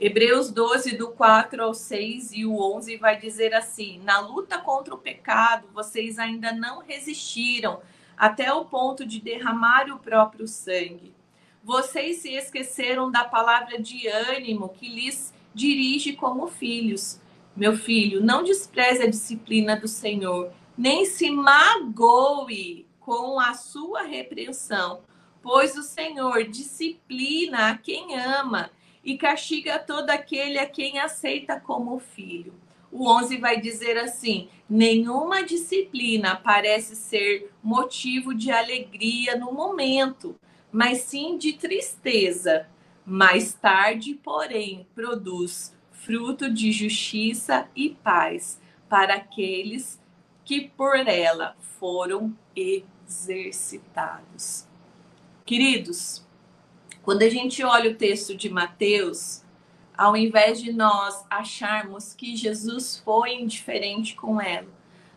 Hebreus 0.00 0.52
12, 0.52 0.96
do 0.96 1.08
4 1.08 1.60
ao 1.60 1.74
6 1.74 2.32
e 2.32 2.46
o 2.46 2.56
11 2.76 2.96
vai 2.98 3.18
dizer 3.18 3.52
assim: 3.52 4.00
Na 4.04 4.20
luta 4.20 4.58
contra 4.58 4.94
o 4.94 4.98
pecado, 4.98 5.68
vocês 5.74 6.20
ainda 6.20 6.52
não 6.52 6.82
resistiram 6.82 7.80
até 8.16 8.52
o 8.52 8.64
ponto 8.64 9.04
de 9.04 9.20
derramar 9.20 9.90
o 9.90 9.98
próprio 9.98 10.46
sangue. 10.46 11.12
Vocês 11.64 12.18
se 12.18 12.32
esqueceram 12.32 13.10
da 13.10 13.24
palavra 13.24 13.80
de 13.82 14.06
ânimo 14.06 14.68
que 14.68 14.88
lhes 14.88 15.34
dirige 15.52 16.12
como 16.12 16.46
filhos. 16.46 17.20
Meu 17.58 17.76
filho, 17.76 18.24
não 18.24 18.44
despreze 18.44 19.02
a 19.02 19.10
disciplina 19.10 19.74
do 19.74 19.88
Senhor, 19.88 20.52
nem 20.76 21.04
se 21.04 21.28
magoe 21.28 22.86
com 23.00 23.40
a 23.40 23.52
sua 23.52 24.02
repreensão, 24.02 25.00
pois 25.42 25.76
o 25.76 25.82
Senhor 25.82 26.44
disciplina 26.44 27.70
a 27.70 27.76
quem 27.76 28.16
ama 28.16 28.70
e 29.02 29.18
castiga 29.18 29.76
todo 29.76 30.10
aquele 30.10 30.56
a 30.56 30.66
quem 30.66 31.00
aceita 31.00 31.58
como 31.58 31.98
filho. 31.98 32.54
O 32.92 33.10
11 33.10 33.38
vai 33.38 33.60
dizer 33.60 33.98
assim: 33.98 34.48
nenhuma 34.70 35.42
disciplina 35.42 36.36
parece 36.36 36.94
ser 36.94 37.50
motivo 37.60 38.36
de 38.36 38.52
alegria 38.52 39.36
no 39.36 39.50
momento, 39.50 40.38
mas 40.70 40.98
sim 40.98 41.36
de 41.36 41.54
tristeza. 41.54 42.68
Mais 43.04 43.52
tarde, 43.52 44.14
porém, 44.22 44.86
produz 44.94 45.76
fruto 45.98 46.50
de 46.50 46.72
justiça 46.72 47.68
e 47.74 47.90
paz 47.90 48.58
para 48.88 49.14
aqueles 49.14 50.00
que 50.44 50.68
por 50.68 50.96
ela 50.96 51.56
foram 51.78 52.36
exercitados. 52.56 54.66
Queridos, 55.44 56.24
quando 57.02 57.22
a 57.22 57.28
gente 57.28 57.64
olha 57.64 57.90
o 57.90 57.94
texto 57.94 58.34
de 58.34 58.48
Mateus, 58.48 59.44
ao 59.96 60.16
invés 60.16 60.60
de 60.62 60.72
nós 60.72 61.24
acharmos 61.28 62.14
que 62.14 62.36
Jesus 62.36 63.02
foi 63.04 63.34
indiferente 63.34 64.14
com 64.14 64.40
ela, 64.40 64.68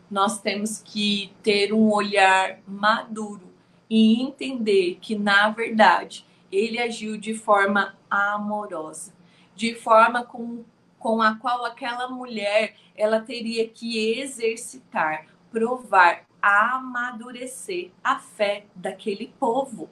nós 0.09 0.41
temos 0.41 0.81
que 0.83 1.31
ter 1.43 1.71
um 1.73 1.93
olhar 1.93 2.59
maduro 2.67 3.51
e 3.89 4.21
entender 4.21 4.97
que, 4.99 5.15
na 5.15 5.49
verdade, 5.49 6.25
ele 6.51 6.77
agiu 6.79 7.17
de 7.17 7.33
forma 7.33 7.95
amorosa, 8.09 9.13
de 9.61 9.75
forma 9.75 10.25
com, 10.25 10.65
com 10.97 11.21
a 11.21 11.35
qual 11.35 11.63
aquela 11.65 12.07
mulher 12.07 12.75
ela 12.95 13.21
teria 13.21 13.69
que 13.69 14.19
exercitar, 14.19 15.27
provar, 15.51 16.25
amadurecer 16.41 17.91
a 18.03 18.17
fé 18.17 18.65
daquele 18.75 19.27
povo. 19.39 19.87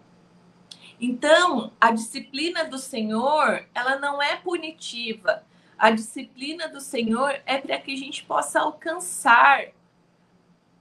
Então, 1.00 1.72
a 1.80 1.92
disciplina 1.92 2.66
do 2.66 2.80
Senhor, 2.80 3.64
ela 3.76 4.00
não 4.00 4.20
é 4.20 4.38
punitiva. 4.38 5.44
A 5.78 5.92
disciplina 5.92 6.68
do 6.68 6.82
Senhor 6.82 7.40
é 7.46 7.60
para 7.60 7.78
que 7.78 7.94
a 7.94 7.98
gente 7.98 8.26
possa 8.26 8.62
alcançar 8.62 9.68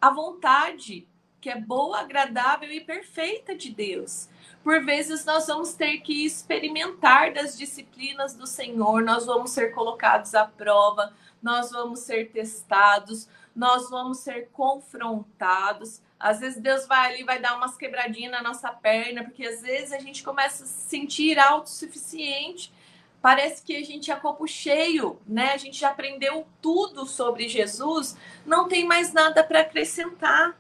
a 0.01 0.09
vontade 0.09 1.07
que 1.43 1.51
é 1.51 1.61
boa, 1.61 2.01
agradável 2.01 2.73
e 2.73 2.81
perfeita 2.81 3.55
de 3.55 3.69
Deus. 3.71 4.31
Por 4.63 4.85
vezes 4.85 5.25
nós 5.25 5.47
vamos 5.47 5.73
ter 5.73 5.99
que 5.99 6.27
experimentar 6.27 7.33
das 7.33 7.57
disciplinas 7.57 8.35
do 8.35 8.47
Senhor, 8.47 9.03
nós 9.03 9.25
vamos 9.25 9.51
ser 9.51 9.73
colocados 9.73 10.35
à 10.35 10.45
prova, 10.45 11.13
nós 11.43 11.71
vamos 11.71 12.01
ser 12.01 12.31
testados, 12.31 13.29
nós 13.55 13.89
vamos 13.89 14.19
ser 14.19 14.49
confrontados. 14.53 16.03
Às 16.19 16.41
vezes 16.41 16.61
Deus 16.61 16.87
vai 16.87 17.15
ali, 17.15 17.25
vai 17.25 17.41
dar 17.41 17.57
umas 17.57 17.77
quebradinhas 17.77 18.33
na 18.33 18.43
nossa 18.43 18.71
perna, 18.71 19.25
porque 19.25 19.47
às 19.47 19.63
vezes 19.63 19.93
a 19.93 19.99
gente 19.99 20.23
começa 20.23 20.65
a 20.65 20.67
se 20.67 20.89
sentir 20.89 21.39
autossuficiente. 21.39 22.73
Parece 23.23 23.63
que 23.63 23.75
a 23.77 23.85
gente 23.85 24.11
é 24.11 24.17
copo 24.17 24.47
cheio, 24.47 25.19
né? 25.27 25.53
A 25.53 25.57
gente 25.57 25.79
já 25.79 25.91
aprendeu 25.91 26.47
tudo 26.63 27.07
sobre 27.07 27.49
Jesus, 27.49 28.17
não 28.47 28.69
tem 28.69 28.85
mais 28.85 29.13
nada 29.13 29.43
para 29.43 29.61
acrescentar. 29.61 30.57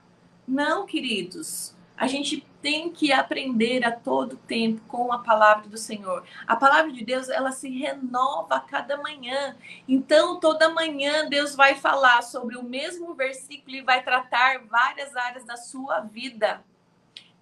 Não, 0.46 0.86
queridos. 0.86 1.76
A 1.96 2.06
gente 2.06 2.44
tem 2.60 2.90
que 2.90 3.12
aprender 3.12 3.84
a 3.84 3.92
todo 3.92 4.36
tempo 4.36 4.80
com 4.88 5.12
a 5.12 5.18
palavra 5.18 5.68
do 5.68 5.78
Senhor. 5.78 6.24
A 6.46 6.56
palavra 6.56 6.92
de 6.92 7.04
Deus, 7.04 7.28
ela 7.28 7.52
se 7.52 7.68
renova 7.68 8.56
a 8.56 8.60
cada 8.60 8.96
manhã. 8.96 9.56
Então, 9.86 10.40
toda 10.40 10.68
manhã 10.68 11.28
Deus 11.28 11.54
vai 11.54 11.74
falar 11.74 12.22
sobre 12.22 12.56
o 12.56 12.62
mesmo 12.62 13.14
versículo 13.14 13.76
e 13.76 13.82
vai 13.82 14.02
tratar 14.02 14.64
várias 14.68 15.14
áreas 15.16 15.44
da 15.44 15.56
sua 15.56 16.00
vida. 16.00 16.62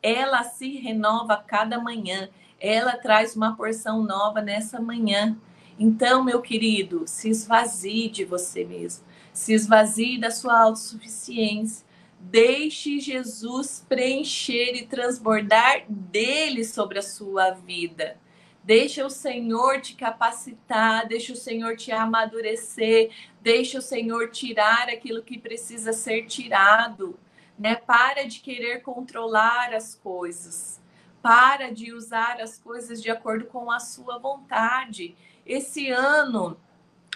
Ela 0.02 0.44
se 0.44 0.76
renova 0.76 1.34
a 1.34 1.42
cada 1.42 1.78
manhã. 1.80 2.28
Ela 2.60 2.96
traz 2.96 3.34
uma 3.34 3.56
porção 3.56 4.02
nova 4.02 4.42
nessa 4.42 4.80
manhã. 4.80 5.36
Então, 5.78 6.22
meu 6.22 6.40
querido, 6.42 7.04
se 7.06 7.28
esvazie 7.28 8.08
de 8.08 8.24
você 8.24 8.64
mesmo. 8.64 9.04
Se 9.32 9.52
esvazie 9.52 10.18
da 10.18 10.30
sua 10.30 10.58
autossuficiência 10.60 11.85
Deixe 12.28 12.98
Jesus 12.98 13.86
preencher 13.88 14.74
e 14.74 14.84
transbordar 14.84 15.84
dele 15.88 16.64
sobre 16.64 16.98
a 16.98 17.02
sua 17.02 17.52
vida. 17.52 18.18
Deixa 18.64 19.06
o 19.06 19.10
Senhor 19.10 19.80
te 19.80 19.94
capacitar, 19.94 21.06
deixa 21.06 21.32
o 21.32 21.36
Senhor 21.36 21.76
te 21.76 21.92
amadurecer, 21.92 23.12
deixa 23.40 23.78
o 23.78 23.82
Senhor 23.82 24.28
tirar 24.32 24.88
aquilo 24.88 25.22
que 25.22 25.38
precisa 25.38 25.92
ser 25.92 26.26
tirado, 26.26 27.16
né? 27.56 27.76
Para 27.76 28.26
de 28.26 28.40
querer 28.40 28.82
controlar 28.82 29.72
as 29.72 29.94
coisas. 29.94 30.80
Para 31.22 31.72
de 31.72 31.92
usar 31.92 32.40
as 32.40 32.58
coisas 32.58 33.00
de 33.00 33.08
acordo 33.08 33.44
com 33.44 33.70
a 33.70 33.78
sua 33.78 34.18
vontade. 34.18 35.14
Esse 35.46 35.90
ano 35.90 36.58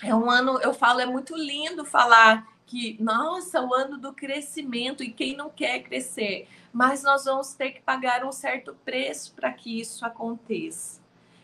é 0.04 0.14
um 0.14 0.30
ano, 0.30 0.60
eu 0.60 0.72
falo, 0.72 1.00
é 1.00 1.06
muito 1.06 1.36
lindo 1.36 1.84
falar 1.84 2.46
que, 2.70 2.96
nossa, 3.02 3.60
o 3.60 3.74
ano 3.74 3.98
do 3.98 4.12
crescimento 4.12 5.02
e 5.02 5.10
quem 5.10 5.36
não 5.36 5.50
quer 5.50 5.80
crescer, 5.80 6.46
mas 6.72 7.02
nós 7.02 7.24
vamos 7.24 7.52
ter 7.52 7.72
que 7.72 7.80
pagar 7.80 8.24
um 8.24 8.30
certo 8.30 8.76
preço 8.84 9.32
para 9.34 9.52
que 9.52 9.80
isso 9.80 10.06
aconteça. 10.06 11.00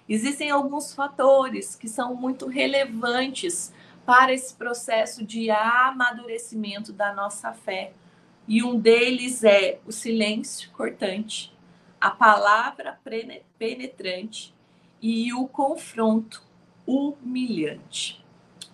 Existem 0.08 0.52
alguns 0.52 0.94
fatores 0.94 1.74
que 1.74 1.88
são 1.88 2.14
muito 2.14 2.46
relevantes 2.46 3.74
para 4.04 4.32
esse 4.32 4.54
processo 4.54 5.24
de 5.24 5.50
amadurecimento 5.50 6.92
da 6.92 7.12
nossa 7.12 7.52
fé. 7.52 7.92
E 8.46 8.62
um 8.62 8.78
deles 8.78 9.42
é 9.42 9.80
o 9.84 9.90
silêncio 9.90 10.70
cortante, 10.70 11.52
a 12.00 12.08
palavra 12.08 13.00
penetrante 13.58 14.54
e 15.02 15.34
o 15.34 15.48
confronto 15.48 16.40
humilhante. 16.86 18.24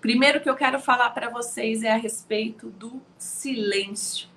Primeiro 0.03 0.41
que 0.41 0.51
eu 0.51 0.57
quero 0.57 0.81
falar 0.81 1.11
para 1.11 1.31
vocês 1.31 1.85
é 1.85 1.93
a 1.93 1.97
respeito 1.97 2.71
do 2.71 3.01
silêncio. 3.17 4.29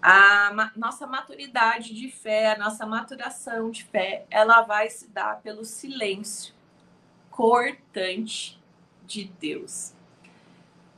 A 0.00 0.52
ma 0.54 0.70
nossa 0.76 1.04
maturidade 1.04 1.92
de 1.92 2.08
fé, 2.08 2.52
a 2.52 2.58
nossa 2.58 2.86
maturação 2.86 3.72
de 3.72 3.82
fé, 3.82 4.24
ela 4.30 4.62
vai 4.62 4.88
se 4.88 5.08
dar 5.08 5.40
pelo 5.42 5.64
silêncio 5.64 6.54
cortante 7.28 8.62
de 9.04 9.24
Deus. 9.24 9.94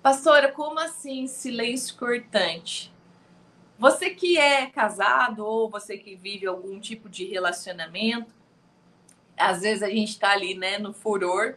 Pastora, 0.02 0.52
como 0.52 0.78
assim 0.78 1.26
silêncio 1.26 1.96
cortante? 1.96 2.92
Você 3.78 4.10
que 4.10 4.36
é 4.36 4.66
casado 4.66 5.38
ou 5.38 5.70
você 5.70 5.96
que 5.96 6.14
vive 6.14 6.46
algum 6.46 6.78
tipo 6.78 7.08
de 7.08 7.24
relacionamento, 7.24 8.34
às 9.38 9.62
vezes 9.62 9.82
a 9.82 9.88
gente 9.88 10.10
está 10.10 10.32
ali, 10.32 10.54
né, 10.54 10.76
no 10.76 10.92
furor 10.92 11.56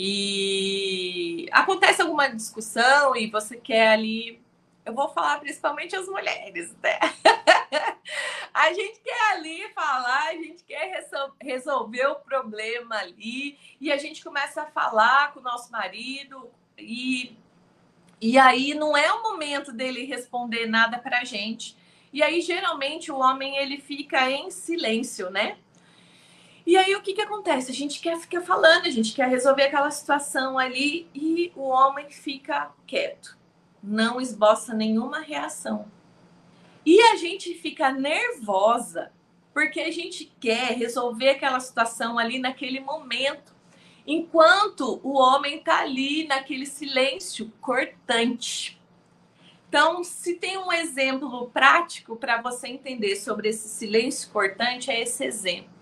e 0.00 1.48
acontece 1.50 2.00
alguma 2.00 2.28
discussão 2.28 3.16
e 3.16 3.28
você 3.28 3.56
quer 3.56 3.88
ali. 3.88 4.40
Eu 4.86 4.94
vou 4.94 5.08
falar 5.08 5.40
principalmente 5.40 5.96
as 5.96 6.06
mulheres, 6.06 6.72
né? 6.80 7.00
a 8.54 8.72
gente 8.72 9.00
quer 9.00 9.32
ali 9.32 9.68
falar, 9.74 10.28
a 10.28 10.34
gente 10.34 10.62
quer 10.62 11.04
resolver 11.42 12.06
o 12.06 12.14
problema 12.14 12.94
ali 12.94 13.58
e 13.80 13.90
a 13.90 13.96
gente 13.96 14.22
começa 14.22 14.62
a 14.62 14.66
falar 14.66 15.32
com 15.32 15.40
o 15.40 15.42
nosso 15.42 15.72
marido 15.72 16.48
e, 16.78 17.36
e 18.20 18.38
aí 18.38 18.74
não 18.74 18.96
é 18.96 19.12
o 19.12 19.24
momento 19.24 19.72
dele 19.72 20.04
responder 20.04 20.66
nada 20.66 20.96
pra 21.00 21.24
gente. 21.24 21.76
E 22.12 22.22
aí 22.22 22.40
geralmente 22.40 23.10
o 23.10 23.18
homem 23.18 23.56
ele 23.56 23.78
fica 23.78 24.30
em 24.30 24.48
silêncio, 24.48 25.28
né? 25.28 25.58
E 26.68 26.76
aí 26.76 26.94
o 26.94 27.00
que, 27.00 27.14
que 27.14 27.22
acontece? 27.22 27.70
A 27.70 27.74
gente 27.74 27.98
quer 27.98 28.18
ficar 28.18 28.42
falando, 28.42 28.84
a 28.84 28.90
gente 28.90 29.14
quer 29.14 29.26
resolver 29.26 29.62
aquela 29.62 29.90
situação 29.90 30.58
ali 30.58 31.08
e 31.14 31.50
o 31.56 31.62
homem 31.62 32.10
fica 32.10 32.70
quieto, 32.86 33.38
não 33.82 34.20
esboça 34.20 34.74
nenhuma 34.74 35.20
reação. 35.20 35.90
E 36.84 37.00
a 37.00 37.16
gente 37.16 37.54
fica 37.54 37.90
nervosa 37.90 39.10
porque 39.54 39.80
a 39.80 39.90
gente 39.90 40.30
quer 40.38 40.76
resolver 40.76 41.30
aquela 41.30 41.58
situação 41.58 42.18
ali 42.18 42.38
naquele 42.38 42.80
momento, 42.80 43.56
enquanto 44.06 45.00
o 45.02 45.16
homem 45.18 45.60
tá 45.60 45.80
ali 45.80 46.26
naquele 46.26 46.66
silêncio 46.66 47.50
cortante. 47.62 48.78
Então, 49.66 50.04
se 50.04 50.34
tem 50.34 50.58
um 50.58 50.70
exemplo 50.70 51.48
prático 51.48 52.14
para 52.14 52.42
você 52.42 52.68
entender 52.68 53.16
sobre 53.16 53.48
esse 53.48 53.70
silêncio 53.70 54.28
cortante, 54.28 54.90
é 54.90 55.00
esse 55.00 55.24
exemplo. 55.24 55.77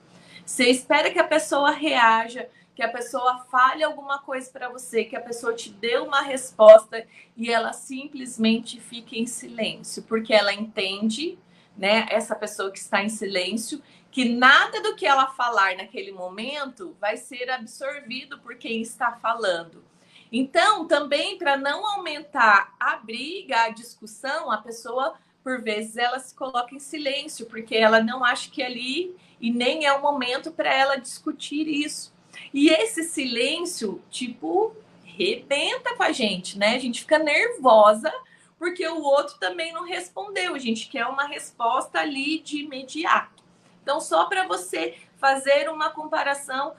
Você 0.47 0.71
espera 0.71 1.11
que 1.11 1.19
a 1.19 1.27
pessoa 1.27 1.73
reaja, 1.73 2.49
que 2.73 2.81
a 2.81 2.89
pessoa 2.89 3.41
fale 3.51 3.83
alguma 3.83 4.21
coisa 4.21 4.49
para 4.49 4.69
você, 4.69 5.03
que 5.03 5.17
a 5.17 5.21
pessoa 5.21 5.53
te 5.53 5.71
dê 5.71 5.97
uma 5.97 6.21
resposta 6.21 7.05
e 7.37 7.51
ela 7.51 7.73
simplesmente 7.73 8.79
fique 8.81 9.19
em 9.19 9.27
silêncio, 9.27 10.05
porque 10.05 10.33
ela 10.33 10.55
entende, 10.55 11.37
né, 11.77 12.07
essa 12.11 12.37
pessoa 12.37 12.71
que 12.71 12.79
está 12.79 13.03
em 13.03 13.09
silêncio, 13.09 13.83
que 14.09 14.25
nada 14.25 14.81
do 14.81 14.95
que 14.95 15.05
ela 15.05 15.27
falar 15.27 15.77
naquele 15.77 16.13
momento 16.13 16.97
vai 17.01 17.17
ser 17.17 17.51
absorvido 17.51 18.39
por 18.39 18.55
quem 18.55 18.81
está 18.81 19.13
falando. 19.21 19.85
Então, 20.31 20.87
também 20.87 21.37
para 21.39 21.57
não 21.57 21.85
aumentar 21.85 22.73
a 22.79 22.97
briga, 22.97 23.65
a 23.65 23.71
discussão, 23.71 24.51
a 24.53 24.59
pessoa 24.59 25.17
por 25.43 25.61
vezes 25.61 25.97
ela 25.97 26.21
se 26.21 26.35
coloca 26.35 26.75
em 26.75 26.79
silêncio, 26.79 27.47
porque 27.47 27.77
ela 27.77 28.01
não 28.01 28.25
acha 28.25 28.49
que 28.49 28.63
ali 28.63 29.17
e 29.41 29.51
nem 29.51 29.85
é 29.85 29.93
o 29.93 30.03
momento 30.03 30.51
para 30.51 30.73
ela 30.73 30.97
discutir 30.97 31.69
isso. 31.69 32.15
E 32.53 32.69
esse 32.69 33.03
silêncio, 33.05 34.03
tipo, 34.11 34.75
rebenta 35.05 35.95
com 35.95 36.03
a 36.03 36.13
gente, 36.13 36.59
né? 36.59 36.75
A 36.75 36.79
gente 36.79 37.01
fica 37.01 37.19
nervosa 37.19 38.13
porque 38.59 38.87
o 38.87 39.03
outro 39.03 39.39
também 39.39 39.73
não 39.73 39.85
respondeu. 39.85 40.55
A 40.55 40.59
gente 40.59 40.89
quer 40.89 41.07
uma 41.07 41.27
resposta 41.27 42.01
ali 42.01 42.41
de 42.41 42.63
imediato. 42.63 43.43
Então, 43.83 44.01
só 44.01 44.27
para 44.27 44.47
você 44.47 44.97
fazer 45.19 45.71
uma 45.71 45.91
comparação, 45.91 46.75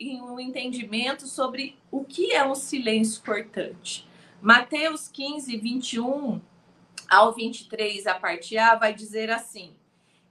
um 0.00 0.38
entendimento 0.38 1.26
sobre 1.26 1.78
o 1.90 2.04
que 2.04 2.32
é 2.32 2.44
um 2.44 2.54
silêncio 2.54 3.22
cortante. 3.24 4.06
Mateus 4.40 5.08
15, 5.08 5.56
21 5.56 6.40
ao 7.08 7.32
23, 7.34 8.06
a 8.06 8.14
parte 8.14 8.56
A, 8.56 8.74
vai 8.74 8.94
dizer 8.94 9.30
assim: 9.30 9.74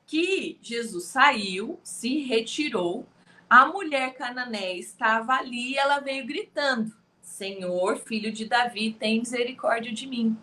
que 0.09 0.57
Jesus 0.59 1.05
saiu, 1.05 1.79
se 1.83 2.23
retirou, 2.23 3.07
a 3.47 3.67
mulher 3.67 4.15
cananeia 4.15 4.79
estava 4.79 5.33
ali 5.33 5.73
e 5.73 5.77
ela 5.77 5.99
veio 5.99 6.25
gritando: 6.25 6.91
Senhor, 7.21 7.95
filho 7.97 8.31
de 8.31 8.45
Davi, 8.45 8.91
tem 8.91 9.19
misericórdia 9.19 9.91
de 9.91 10.07
mim. 10.07 10.35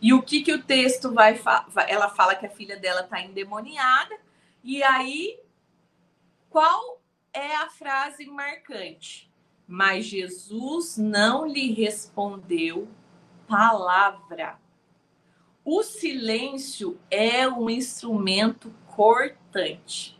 E 0.00 0.14
o 0.14 0.22
que 0.22 0.40
que 0.42 0.52
o 0.52 0.62
texto 0.62 1.12
vai 1.12 1.40
ela 1.88 2.08
fala 2.08 2.36
que 2.36 2.46
a 2.46 2.50
filha 2.50 2.76
dela 2.76 3.00
está 3.00 3.20
endemoniada 3.20 4.16
e 4.62 4.84
aí 4.84 5.40
qual 6.48 7.00
é 7.32 7.56
a 7.56 7.68
frase 7.68 8.24
marcante? 8.24 9.28
Mas 9.66 10.06
Jesus 10.06 10.96
não 10.96 11.44
lhe 11.44 11.72
respondeu 11.72 12.88
palavra. 13.48 14.60
O 15.64 15.82
silêncio 15.82 16.98
é 17.10 17.48
um 17.48 17.68
instrumento 17.68 18.72
cortante. 18.98 20.18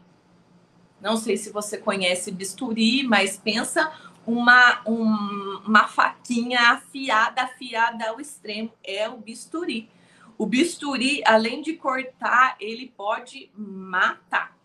Não 1.00 1.16
sei 1.16 1.36
se 1.36 1.50
você 1.50 1.76
conhece 1.76 2.30
bisturi, 2.30 3.02
mas 3.02 3.36
pensa 3.36 3.92
uma, 4.24 4.80
um, 4.86 5.62
uma 5.66 5.88
faquinha 5.88 6.60
afiada, 6.60 7.42
afiada 7.42 8.08
ao 8.08 8.20
extremo, 8.20 8.72
é 8.84 9.08
o 9.08 9.16
bisturi. 9.16 9.90
O 10.38 10.46
bisturi, 10.46 11.22
além 11.26 11.60
de 11.60 11.72
cortar, 11.72 12.56
ele 12.60 12.94
pode 12.96 13.50
matar, 13.56 14.56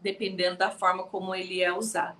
dependendo 0.00 0.56
da 0.56 0.70
forma 0.70 1.02
como 1.02 1.34
ele 1.34 1.62
é 1.62 1.70
usado. 1.70 2.16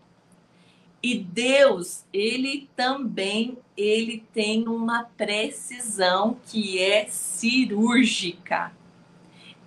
E 1.02 1.16
Deus, 1.16 2.04
ele 2.12 2.68
também, 2.76 3.56
ele 3.74 4.22
tem 4.34 4.68
uma 4.68 5.04
precisão 5.16 6.38
que 6.46 6.78
é 6.78 7.06
cirúrgica. 7.06 8.81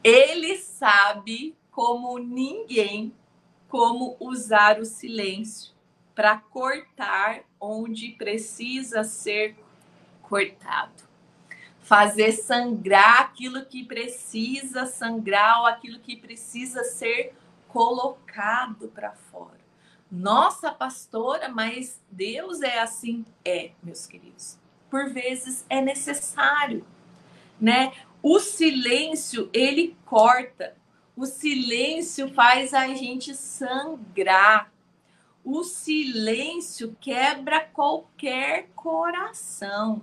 Ele 0.06 0.56
sabe 0.58 1.58
como 1.72 2.20
ninguém 2.20 3.12
como 3.68 4.16
usar 4.20 4.80
o 4.80 4.86
silêncio 4.86 5.74
para 6.14 6.38
cortar 6.38 7.42
onde 7.60 8.10
precisa 8.10 9.04
ser 9.04 9.58
cortado. 10.22 11.04
Fazer 11.80 12.34
sangrar 12.34 13.22
aquilo 13.22 13.66
que 13.66 13.84
precisa 13.84 14.86
sangrar 14.86 15.62
ou 15.62 15.66
aquilo 15.66 15.98
que 15.98 16.16
precisa 16.16 16.84
ser 16.84 17.36
colocado 17.68 18.88
para 18.90 19.12
fora. 19.12 19.60
Nossa, 20.12 20.72
pastora, 20.72 21.50
mas 21.50 22.00
Deus 22.12 22.62
é 22.62 22.78
assim? 22.78 23.26
É, 23.44 23.72
meus 23.82 24.06
queridos. 24.06 24.60
Por 24.88 25.10
vezes 25.10 25.66
é 25.68 25.82
necessário, 25.82 26.86
né? 27.60 27.92
O 28.28 28.40
silêncio, 28.40 29.52
ele 29.54 29.96
corta. 30.04 30.76
O 31.16 31.28
silêncio 31.28 32.34
faz 32.34 32.74
a 32.74 32.88
gente 32.88 33.36
sangrar. 33.36 34.74
O 35.44 35.64
silêncio 35.64 36.98
quebra 37.00 37.60
qualquer 37.60 38.70
coração. 38.76 40.02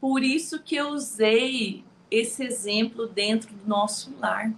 Por 0.00 0.22
isso 0.22 0.62
que 0.62 0.74
eu 0.74 0.88
usei 0.88 1.84
esse 2.10 2.42
exemplo 2.42 3.06
dentro 3.06 3.52
do 3.52 3.68
nosso 3.68 4.16
lar. 4.18 4.54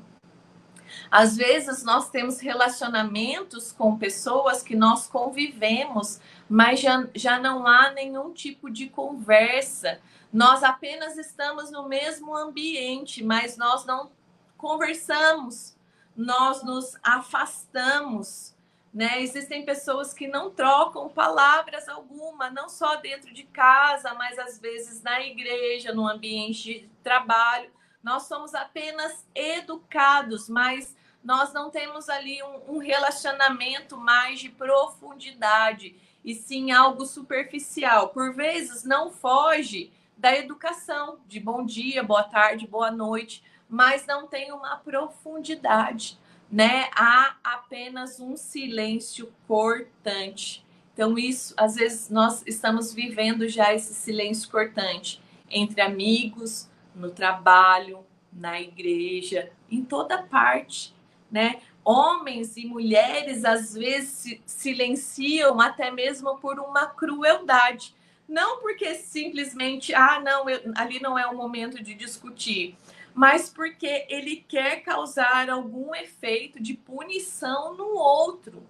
Às 1.11 1.37
vezes 1.37 1.83
nós 1.83 2.11
temos 2.11 2.40
relacionamentos 2.40 3.72
com 3.72 3.98
pessoas 3.98 4.62
que 4.62 4.77
nós 4.77 5.07
convivemos, 5.07 6.20
mas 6.48 6.81
já, 6.81 7.07
já 7.14 7.38
não 7.38 7.66
há 7.66 7.90
nenhum 7.90 8.33
tipo 8.33 8.70
de 8.70 8.88
conversa. 8.88 10.01
Nós 10.33 10.62
apenas 10.62 11.16
estamos 11.16 11.70
no 11.70 11.88
mesmo 11.88 12.37
ambiente, 12.37 13.24
mas 13.24 13.57
nós 13.57 13.85
não 13.85 14.11
conversamos. 14.57 15.77
nós 16.16 16.64
nos 16.64 16.96
afastamos 17.03 18.57
né? 18.92 19.22
Existem 19.22 19.64
pessoas 19.64 20.14
que 20.14 20.27
não 20.27 20.51
trocam 20.51 21.09
palavras 21.09 21.88
alguma, 21.88 22.51
não 22.51 22.68
só 22.68 22.96
dentro 22.96 23.33
de 23.33 23.44
casa, 23.44 24.14
mas 24.14 24.38
às 24.38 24.59
vezes 24.59 25.03
na 25.03 25.20
igreja, 25.20 25.92
no 25.92 26.07
ambiente 26.07 26.81
de 26.81 26.90
trabalho. 27.03 27.70
Nós 28.02 28.24
somos 28.24 28.54
apenas 28.54 29.26
educados, 29.34 30.48
mas 30.48 30.96
nós 31.22 31.52
não 31.52 31.70
temos 31.70 32.08
ali 32.08 32.42
um, 32.42 32.76
um 32.76 32.78
relacionamento 32.78 33.96
mais 33.96 34.40
de 34.40 34.48
profundidade, 34.48 35.94
e 36.24 36.34
sim 36.34 36.70
algo 36.72 37.06
superficial. 37.06 38.08
Por 38.11 38.34
vezes 38.34 38.84
não 38.84 39.11
foge 39.11 39.92
da 40.16 40.37
educação, 40.37 41.18
de 41.26 41.38
bom 41.40 41.64
dia, 41.64 42.02
boa 42.02 42.24
tarde, 42.24 42.66
boa 42.66 42.90
noite, 42.90 43.42
mas 43.68 44.06
não 44.06 44.26
tem 44.26 44.52
uma 44.52 44.76
profundidade 44.76 46.18
né? 46.50 46.88
Há 46.94 47.37
apenas 47.44 48.18
um 48.18 48.37
silêncio 48.37 49.32
cortante. 49.46 50.64
Então, 50.94 51.16
isso, 51.18 51.54
às 51.56 51.76
vezes, 51.76 52.11
nós 52.11 52.42
estamos 52.46 52.92
vivendo 52.92 53.48
já 53.48 53.72
esse 53.72 53.94
silêncio 53.94 54.50
cortante 54.50 55.20
entre 55.50 55.80
amigos, 55.80 56.68
no 56.98 57.11
trabalho, 57.11 58.04
na 58.32 58.61
igreja, 58.61 59.50
em 59.70 59.84
toda 59.84 60.22
parte, 60.22 60.94
né? 61.30 61.61
Homens 61.84 62.56
e 62.56 62.66
mulheres 62.66 63.44
às 63.44 63.74
vezes 63.74 64.40
silenciam 64.44 65.61
até 65.61 65.90
mesmo 65.90 66.37
por 66.38 66.58
uma 66.58 66.87
crueldade. 66.87 67.94
Não 68.28 68.61
porque 68.61 68.94
simplesmente, 68.94 69.94
ah, 69.94 70.20
não, 70.20 70.50
eu, 70.50 70.61
ali 70.76 71.00
não 71.00 71.18
é 71.18 71.26
o 71.26 71.34
momento 71.34 71.82
de 71.82 71.94
discutir, 71.94 72.76
mas 73.14 73.48
porque 73.48 74.06
ele 74.08 74.44
quer 74.46 74.82
causar 74.82 75.48
algum 75.48 75.94
efeito 75.94 76.62
de 76.62 76.74
punição 76.74 77.74
no 77.74 77.96
outro. 77.96 78.62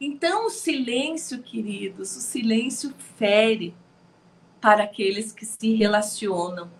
Então, 0.00 0.46
o 0.46 0.50
silêncio, 0.50 1.42
queridos, 1.42 2.16
o 2.16 2.20
silêncio 2.20 2.92
fere 3.16 3.74
para 4.60 4.84
aqueles 4.84 5.32
que 5.32 5.46
se 5.46 5.74
relacionam, 5.74 6.70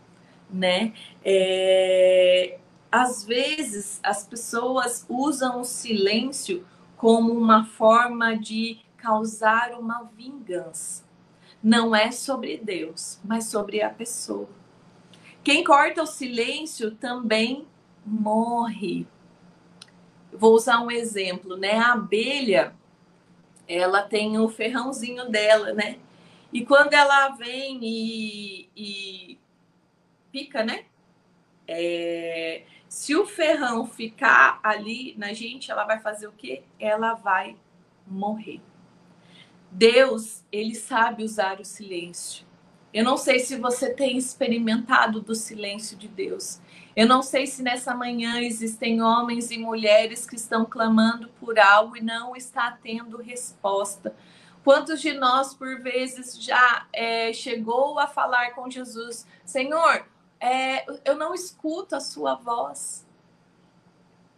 né? 0.53 0.93
É, 1.25 2.59
às 2.91 3.25
vezes, 3.25 4.01
as 4.03 4.27
pessoas 4.27 5.07
usam 5.09 5.61
o 5.61 5.65
silêncio 5.65 6.67
como 6.97 7.33
uma 7.33 7.65
forma 7.65 8.37
de 8.37 8.81
causar 8.97 9.73
uma 9.79 10.03
vingança. 10.17 11.05
Não 11.63 11.95
é 11.95 12.11
sobre 12.11 12.59
Deus, 12.59 13.21
mas 13.25 13.45
sobre 13.47 13.83
a 13.83 13.91
pessoa. 13.91 14.49
Quem 15.43 15.65
corta 15.65 16.03
o 16.03 16.07
silêncio 16.07 16.91
também 16.91 17.67
morre. 18.05 19.07
Vou 20.33 20.55
usar 20.55 20.81
um 20.81 20.91
exemplo, 20.91 21.57
né? 21.57 21.79
A 21.79 21.93
abelha, 21.93 22.75
ela 23.67 24.03
tem 24.03 24.39
o 24.39 24.49
ferrãozinho 24.49 25.31
dela, 25.31 25.73
né? 25.73 25.99
E 26.53 26.65
quando 26.65 26.93
ela 26.93 27.31
vem 27.31 27.79
e, 27.83 28.69
e 28.77 29.39
pica, 30.31 30.65
né? 30.65 30.85
É, 31.67 32.63
se 32.89 33.15
o 33.15 33.25
ferrão 33.25 33.87
ficar 33.87 34.59
ali 34.63 35.15
na 35.17 35.33
gente, 35.33 35.71
ela 35.71 35.85
vai 35.85 36.01
fazer 36.01 36.27
o 36.27 36.33
quê? 36.33 36.65
Ela 36.79 37.15
vai 37.15 37.57
morrer. 38.07 38.61
Deus, 39.71 40.45
ele 40.51 40.75
sabe 40.75 41.23
usar 41.23 41.61
o 41.61 41.65
silêncio. 41.65 42.45
Eu 42.93 43.05
não 43.05 43.17
sei 43.17 43.39
se 43.39 43.57
você 43.57 43.95
tem 43.95 44.17
experimentado 44.17 45.21
do 45.21 45.35
silêncio 45.35 45.97
de 45.97 46.09
Deus. 46.09 46.61
Eu 46.97 47.07
não 47.07 47.23
sei 47.23 47.47
se 47.47 47.63
nessa 47.63 47.95
manhã 47.95 48.41
existem 48.41 49.01
homens 49.01 49.53
e 49.53 49.59
mulheres 49.59 50.27
que 50.27 50.35
estão 50.35 50.65
clamando 50.65 51.29
por 51.39 51.57
algo 51.57 51.97
e 51.97 52.03
não 52.03 52.35
está 52.35 52.77
tendo 52.83 53.23
resposta. 53.23 54.13
Quantos 54.65 55.01
de 55.01 55.13
nós, 55.13 55.55
por 55.55 55.81
vezes, 55.81 56.43
já 56.43 56.87
é, 56.93 57.33
chegou 57.33 58.01
a 58.01 58.09
falar 58.09 58.55
com 58.55 58.69
Jesus: 58.69 59.25
Senhor, 59.45 60.05
é, 60.41 60.87
eu 61.05 61.17
não 61.17 61.35
escuto 61.35 61.95
a 61.95 62.01
sua 62.01 62.35
voz. 62.35 63.07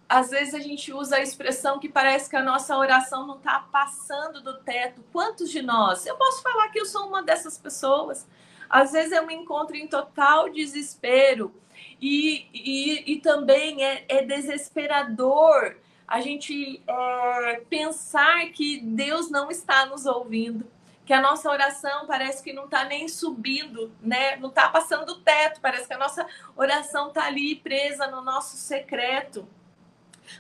Às 0.09 0.31
vezes 0.31 0.53
a 0.53 0.59
gente 0.59 0.93
usa 0.93 1.17
a 1.17 1.23
expressão 1.23 1.79
que 1.79 1.89
parece 1.89 2.29
que 2.29 2.37
a 2.37 2.43
nossa 2.43 2.77
oração 2.77 3.27
não 3.27 3.37
está 3.37 3.61
passando 3.73 4.43
do 4.43 4.59
teto. 4.59 5.03
Quantos 5.13 5.51
de 5.51 5.63
nós? 5.63 6.05
Eu 6.05 6.17
posso 6.17 6.43
falar 6.43 6.69
que 6.69 6.79
eu 6.79 6.85
sou 6.85 7.07
uma 7.07 7.23
dessas 7.23 7.57
pessoas. 7.57 8.27
Às 8.69 8.93
vezes 8.93 9.13
eu 9.13 9.27
me 9.27 9.35
encontro 9.35 9.77
em 9.77 9.87
total 9.87 10.51
desespero 10.51 11.55
e, 12.01 12.47
e, 12.53 13.13
e 13.13 13.21
também 13.21 13.85
é, 13.85 14.05
é, 14.09 14.23
desesperador 14.23 15.77
a 16.07 16.21
gente 16.21 16.83
é, 16.87 17.63
pensar 17.71 18.51
que 18.51 18.81
Deus 18.81 19.31
não 19.31 19.51
está 19.51 19.87
nos 19.87 20.05
ouvindo, 20.05 20.67
que 21.05 21.13
a 21.13 21.21
nossa 21.21 21.51
oração 21.51 22.07
parece 22.07 22.43
que 22.43 22.53
não 22.53 22.65
está 22.65 22.85
nem 22.85 23.09
subindo, 23.09 23.93
né? 24.01 24.37
Não 24.37 24.49
está 24.49 24.69
passando 24.69 25.11
o 25.11 25.21
teto, 25.21 25.61
parece 25.61 25.87
que 25.87 25.95
a 25.95 25.99
nossa 25.99 26.27
oração 26.57 27.09
está 27.09 27.25
ali 27.27 27.57
presa 27.57 28.07
no 28.07 28.23
nosso 28.23 28.57
secreto. 28.57 29.49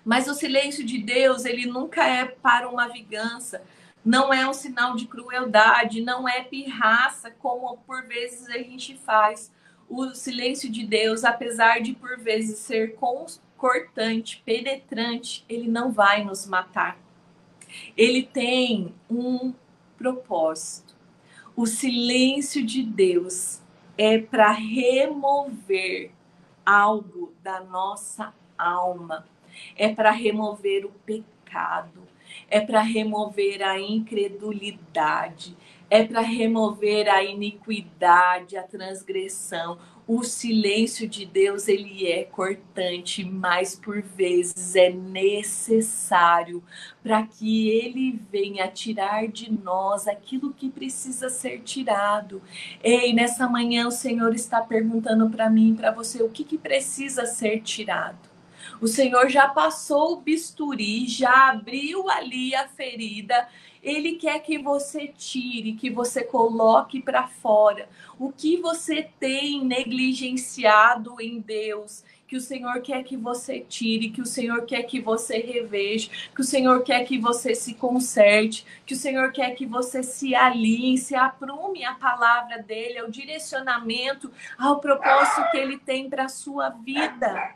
Mas 0.05 0.29
o 0.29 0.35
silêncio 0.35 0.85
de 0.85 0.98
Deus, 0.98 1.44
ele 1.44 1.66
nunca 1.66 2.07
é 2.07 2.25
para 2.25 2.68
uma 2.68 2.88
vingança 2.88 3.62
não 4.05 4.33
é 4.33 4.48
um 4.48 4.53
sinal 4.53 4.96
de 4.96 5.07
crueldade, 5.07 6.01
não 6.01 6.29
é 6.29 6.42
pirraça, 6.42 7.31
como 7.31 7.79
por 7.87 8.03
vezes 8.07 8.48
a 8.48 8.59
gente 8.59 8.96
faz. 8.96 9.53
O 9.88 10.14
silêncio 10.14 10.70
de 10.70 10.85
Deus, 10.85 11.22
apesar 11.25 11.81
de 11.81 11.92
por 11.92 12.18
vezes 12.18 12.59
ser 12.59 12.96
cortante, 13.57 14.42
penetrante, 14.44 15.44
ele 15.48 15.68
não 15.68 15.92
vai 15.92 16.25
nos 16.25 16.46
matar. 16.46 16.98
Ele 17.96 18.22
tem 18.22 18.94
um 19.09 19.55
propósito. 20.03 20.97
O 21.55 21.65
silêncio 21.65 22.67
de 22.67 22.83
Deus 22.83 23.61
é 23.97 24.19
para 24.19 24.51
remover 24.51 26.11
algo 26.67 27.33
da 27.41 27.61
nossa 27.61 28.35
alma, 28.59 29.25
é 29.77 29.95
para 29.95 30.11
remover 30.11 30.85
o 30.85 30.91
pecado, 31.07 32.03
é 32.51 32.61
para 32.61 32.81
remover 32.81 33.62
a 33.62 33.79
incredulidade, 33.79 35.57
é 35.88 36.05
para 36.05 36.21
remover 36.21 37.09
a 37.09 37.23
iniquidade, 37.23 38.57
a 38.57 38.62
transgressão. 38.62 39.79
O 40.07 40.25
silêncio 40.25 41.09
de 41.09 41.25
Deus, 41.25 41.69
ele 41.69 42.09
é 42.09 42.25
cortante, 42.25 43.25
mas 43.25 43.77
por 43.77 44.03
vezes 44.03 44.75
é 44.75 44.91
necessário 44.91 46.62
para 47.03 47.25
que 47.25 47.69
ele 47.71 48.21
venha 48.31 48.67
tirar 48.67 49.29
de 49.29 49.51
nós 49.53 50.09
aquilo 50.09 50.53
que 50.53 50.69
precisa 50.69 51.31
ser 51.31 51.61
tirado. 51.61 52.43
Ei, 52.83 53.12
nessa 53.12 53.49
manhã 53.49 53.87
o 53.87 53.93
Senhor 53.93 54.35
está 54.35 54.61
perguntando 54.61 55.31
para 55.31 55.49
mim, 55.49 55.77
para 55.77 55.93
você, 55.93 56.21
o 56.21 56.29
que, 56.29 56.43
que 56.43 56.59
precisa 56.59 57.25
ser 57.25 57.61
tirado? 57.61 58.32
O 58.81 58.87
Senhor 58.87 59.29
já 59.29 59.49
passou 59.49 60.15
o 60.15 60.21
bisturi, 60.21 61.07
já 61.07 61.51
abriu 61.51 62.09
ali 62.11 62.55
a 62.55 62.69
ferida. 62.69 63.49
Ele 63.83 64.13
quer 64.13 64.39
que 64.41 64.59
você 64.59 65.09
tire, 65.09 65.73
que 65.73 65.91
você 65.91 66.23
coloque 66.23 67.03
para 67.03 67.27
fora 67.27 67.89
o 68.19 68.31
que 68.33 68.57
você 68.57 69.09
tem 69.19 69.65
negligenciado 69.65 71.21
em 71.21 71.41
Deus, 71.41 72.05
que 72.33 72.37
o 72.37 72.41
Senhor 72.41 72.81
quer 72.81 73.03
que 73.03 73.15
você 73.15 73.61
tire, 73.61 74.09
que 74.09 74.23
o 74.23 74.27
Senhor 74.27 74.65
quer 74.65 74.85
que 74.85 75.01
você 75.01 75.37
reveja, 75.37 76.09
que 76.35 76.41
o 76.41 76.45
Senhor 76.45 76.83
quer 76.83 77.05
que 77.05 77.19
você 77.19 77.55
se 77.55 77.75
conserte, 77.75 78.65
que 78.87 78.95
o 78.95 78.97
Senhor 78.97 79.33
quer 79.33 79.51
que 79.51 79.67
você 79.67 80.03
se 80.03 80.35
alinhe, 80.35 80.97
se 80.97 81.15
aprume 81.15 81.85
a 81.85 81.93
palavra 81.93 82.63
dele, 82.63 83.01
ao 83.01 83.11
direcionamento, 83.11 84.31
ao 84.57 84.81
propósito 84.81 85.51
que 85.51 85.59
ele 85.59 85.77
tem 85.77 86.09
para 86.09 86.25
a 86.25 86.29
sua 86.31 86.71
vida. 86.71 87.55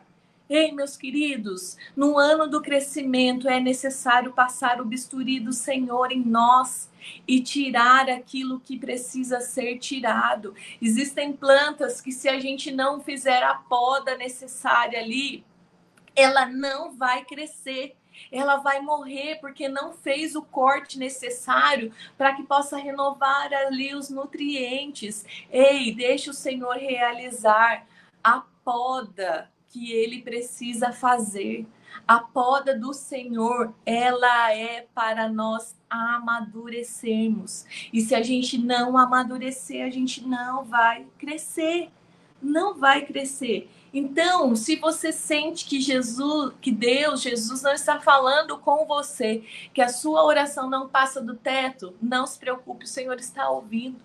Ei, 0.48 0.70
meus 0.70 0.96
queridos, 0.96 1.76
no 1.96 2.16
ano 2.16 2.46
do 2.46 2.62
crescimento 2.62 3.48
é 3.48 3.59
necessário 3.59 4.32
passar 4.32 4.80
o 4.80 4.85
bisturi 4.85 5.40
do 5.40 5.52
Senhor 5.52 6.12
em 6.12 6.24
nós 6.24 6.88
e 7.26 7.42
tirar 7.42 8.09
aquilo 8.09 8.61
que 8.61 8.78
precisa 8.78 9.40
ser 9.40 9.78
tirado. 9.78 10.54
Existem 10.80 11.32
plantas 11.32 12.00
que, 12.00 12.12
se 12.12 12.28
a 12.28 12.38
gente 12.38 12.70
não 12.70 13.00
fizer 13.00 13.42
a 13.42 13.54
poda 13.54 14.16
necessária 14.16 15.00
ali, 15.00 15.44
ela 16.14 16.46
não 16.46 16.96
vai 16.96 17.24
crescer. 17.24 17.96
Ela 18.30 18.59
vai 18.59 18.80
morrer 18.80 19.40
porque 19.40 19.68
não 19.68 19.92
fez 19.94 20.37
o 20.37 20.42
corte 20.42 20.96
necessário 20.96 21.92
para 22.16 22.35
que 22.37 22.44
possa 22.44 22.76
renovar 22.76 23.52
ali 23.52 23.96
os 23.96 24.11
nutrientes. 24.11 25.26
Ei, 25.50 25.92
deixa 25.92 26.30
o 26.30 26.35
Senhor 26.35 26.76
realizar 26.76 27.85
a 28.22 28.44
poda 28.64 29.50
que 29.76 29.92
ele 29.92 30.22
precisa 30.22 30.90
fazer. 30.90 31.66
A 32.08 32.18
poda 32.18 32.74
do 32.74 32.94
Senhor, 32.94 33.74
ela 33.84 34.54
é 34.54 34.86
para 34.94 35.28
nós 35.28 35.76
amadurecermos. 35.90 37.66
E 37.92 38.00
se 38.00 38.14
a 38.14 38.22
gente 38.22 38.56
não 38.56 38.96
amadurecer, 38.96 39.84
a 39.84 39.90
gente 39.90 40.26
não 40.26 40.64
vai 40.64 41.06
crescer. 41.18 41.90
Não 42.40 42.74
vai 42.74 43.04
crescer. 43.04 43.68
Então, 43.92 44.56
se 44.56 44.76
você 44.76 45.12
sente 45.12 45.66
que 45.66 45.80
Jesus, 45.80 46.54
que 46.60 46.70
Deus, 46.70 47.20
Jesus 47.20 47.60
não 47.62 47.72
está 47.72 48.00
falando 48.00 48.56
com 48.58 48.86
você, 48.86 49.42
que 49.74 49.82
a 49.82 49.88
sua 49.88 50.24
oração 50.24 50.70
não 50.70 50.88
passa 50.88 51.20
do 51.20 51.34
teto, 51.34 51.94
não 52.00 52.26
se 52.26 52.38
preocupe, 52.38 52.84
o 52.84 52.88
Senhor 52.88 53.18
está 53.18 53.48
ouvindo. 53.50 54.00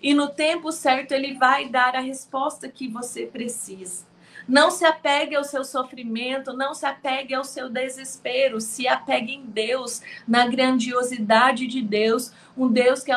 E 0.00 0.14
no 0.14 0.28
tempo 0.28 0.70
certo 0.70 1.12
ele 1.12 1.34
vai 1.34 1.68
dar 1.68 1.96
a 1.96 2.00
resposta 2.00 2.68
que 2.68 2.88
você 2.88 3.26
precisa. 3.26 4.04
Não 4.48 4.70
se 4.70 4.84
apegue 4.84 5.34
ao 5.34 5.42
seu 5.42 5.64
sofrimento, 5.64 6.52
não 6.52 6.72
se 6.72 6.86
apegue 6.86 7.34
ao 7.34 7.42
seu 7.42 7.68
desespero, 7.68 8.60
se 8.60 8.86
apegue 8.86 9.34
em 9.34 9.44
Deus, 9.44 10.00
na 10.26 10.46
grandiosidade 10.46 11.66
de 11.66 11.82
Deus, 11.82 12.32
um 12.56 12.68
Deus 12.68 13.02
que 13.02 13.10
é 13.10 13.16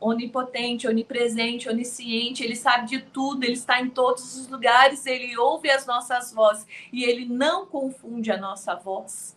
onipotente, 0.00 0.88
onipresente, 0.88 1.68
onisciente, 1.68 2.42
ele 2.42 2.56
sabe 2.56 2.88
de 2.88 3.00
tudo, 3.02 3.44
ele 3.44 3.52
está 3.52 3.82
em 3.82 3.90
todos 3.90 4.36
os 4.36 4.48
lugares, 4.48 5.04
ele 5.04 5.36
ouve 5.36 5.70
as 5.70 5.86
nossas 5.86 6.32
vozes 6.32 6.66
e 6.90 7.04
ele 7.04 7.26
não 7.26 7.66
confunde 7.66 8.32
a 8.32 8.38
nossa 8.38 8.74
voz. 8.74 9.36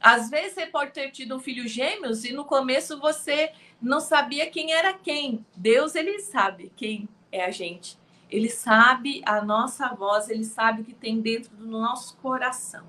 Às 0.00 0.30
vezes 0.30 0.52
você 0.52 0.66
pode 0.66 0.92
ter 0.92 1.10
tido 1.10 1.34
um 1.34 1.40
filho 1.40 1.66
gêmeos 1.66 2.24
e 2.24 2.32
no 2.32 2.44
começo 2.44 3.00
você 3.00 3.52
não 3.80 4.00
sabia 4.00 4.50
quem 4.50 4.72
era 4.72 4.92
quem. 4.92 5.44
Deus, 5.56 5.94
ele 5.94 6.20
sabe 6.20 6.70
quem 6.76 7.08
é 7.32 7.44
a 7.44 7.50
gente. 7.50 7.98
Ele 8.30 8.48
sabe 8.48 9.22
a 9.24 9.42
nossa 9.42 9.88
voz, 9.94 10.28
ele 10.28 10.44
sabe 10.44 10.82
o 10.82 10.84
que 10.84 10.94
tem 10.94 11.20
dentro 11.20 11.54
do 11.56 11.66
nosso 11.66 12.16
coração. 12.16 12.84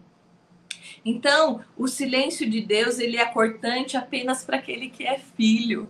Então, 1.03 1.63
o 1.77 1.87
silêncio 1.87 2.49
de 2.49 2.61
Deus, 2.61 2.99
ele 2.99 3.17
é 3.17 3.25
cortante 3.25 3.97
apenas 3.97 4.43
para 4.43 4.57
aquele 4.57 4.89
que 4.89 5.05
é 5.05 5.19
filho. 5.19 5.87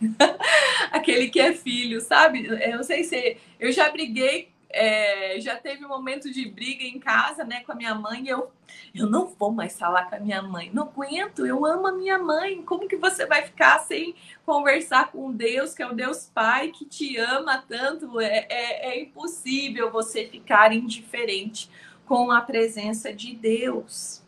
aquele 0.90 1.28
que 1.28 1.40
é 1.40 1.52
filho, 1.52 2.00
sabe? 2.00 2.46
Eu 2.46 2.82
sei 2.84 3.04
se 3.04 3.36
eu 3.58 3.72
já 3.72 3.90
briguei 3.90 4.50
é, 4.68 5.40
já 5.40 5.56
teve 5.56 5.84
um 5.84 5.88
momento 5.88 6.30
de 6.32 6.48
briga 6.48 6.84
em 6.84 6.98
casa, 6.98 7.44
né, 7.44 7.60
com 7.60 7.72
a 7.72 7.74
minha 7.74 7.94
mãe. 7.94 8.24
E 8.24 8.28
eu, 8.28 8.50
eu 8.94 9.08
não 9.08 9.26
vou 9.26 9.52
mais 9.52 9.78
falar 9.78 10.08
com 10.08 10.16
a 10.16 10.20
minha 10.20 10.42
mãe. 10.42 10.70
Não 10.72 10.84
aguento, 10.84 11.46
eu 11.46 11.64
amo 11.64 11.86
a 11.86 11.92
minha 11.92 12.18
mãe. 12.18 12.62
Como 12.62 12.88
que 12.88 12.96
você 12.96 13.26
vai 13.26 13.42
ficar 13.42 13.78
sem 13.80 14.14
conversar 14.44 15.10
com 15.10 15.32
Deus, 15.32 15.74
que 15.74 15.82
é 15.82 15.86
o 15.86 15.94
Deus 15.94 16.30
Pai, 16.34 16.68
que 16.68 16.84
te 16.84 17.16
ama 17.16 17.64
tanto? 17.68 18.20
É, 18.20 18.46
é, 18.48 18.88
é 18.90 19.02
impossível 19.02 19.90
você 19.90 20.26
ficar 20.26 20.72
indiferente 20.72 21.70
com 22.04 22.30
a 22.30 22.40
presença 22.40 23.12
de 23.12 23.34
Deus. 23.34 24.22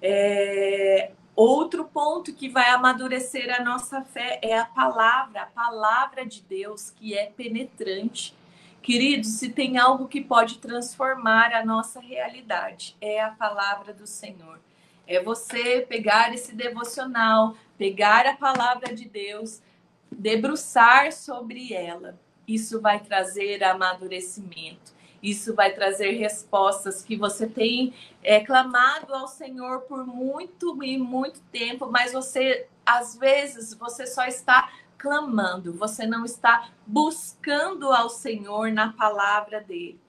É, 0.00 1.12
outro 1.36 1.84
ponto 1.84 2.32
que 2.32 2.48
vai 2.48 2.70
amadurecer 2.70 3.54
a 3.54 3.62
nossa 3.62 4.02
fé 4.02 4.40
é 4.42 4.58
a 4.58 4.64
palavra, 4.64 5.42
a 5.42 5.46
palavra 5.46 6.26
de 6.26 6.42
Deus, 6.42 6.90
que 6.90 7.16
é 7.16 7.26
penetrante 7.26 8.34
Queridos, 8.82 9.34
se 9.34 9.48
tem 9.48 9.78
algo 9.78 10.08
que 10.08 10.20
pode 10.20 10.58
transformar 10.58 11.54
a 11.54 11.64
nossa 11.64 12.00
realidade, 12.00 12.96
é 13.00 13.22
a 13.22 13.30
palavra 13.30 13.94
do 13.94 14.08
Senhor. 14.08 14.58
É 15.06 15.22
você 15.22 15.86
pegar 15.88 16.34
esse 16.34 16.52
devocional, 16.52 17.56
pegar 17.78 18.26
a 18.26 18.36
palavra 18.36 18.92
de 18.92 19.08
Deus, 19.08 19.62
debruçar 20.10 21.12
sobre 21.12 21.72
ela. 21.72 22.18
Isso 22.46 22.80
vai 22.80 22.98
trazer 22.98 23.62
amadurecimento. 23.62 24.92
Isso 25.22 25.54
vai 25.54 25.72
trazer 25.72 26.12
respostas 26.18 27.04
que 27.04 27.16
você 27.16 27.46
tem 27.46 27.94
é, 28.20 28.40
clamado 28.40 29.14
ao 29.14 29.28
Senhor 29.28 29.82
por 29.82 30.04
muito 30.04 30.82
e 30.82 30.98
muito 30.98 31.40
tempo, 31.52 31.88
mas 31.88 32.12
você, 32.12 32.66
às 32.84 33.16
vezes, 33.16 33.72
você 33.74 34.08
só 34.08 34.24
está 34.24 34.68
clamando, 35.02 35.74
você 35.74 36.06
não 36.06 36.24
está 36.24 36.70
buscando 36.86 37.90
ao 37.90 38.08
Senhor 38.08 38.70
na 38.70 38.92
palavra 38.92 39.60
dele. 39.60 40.00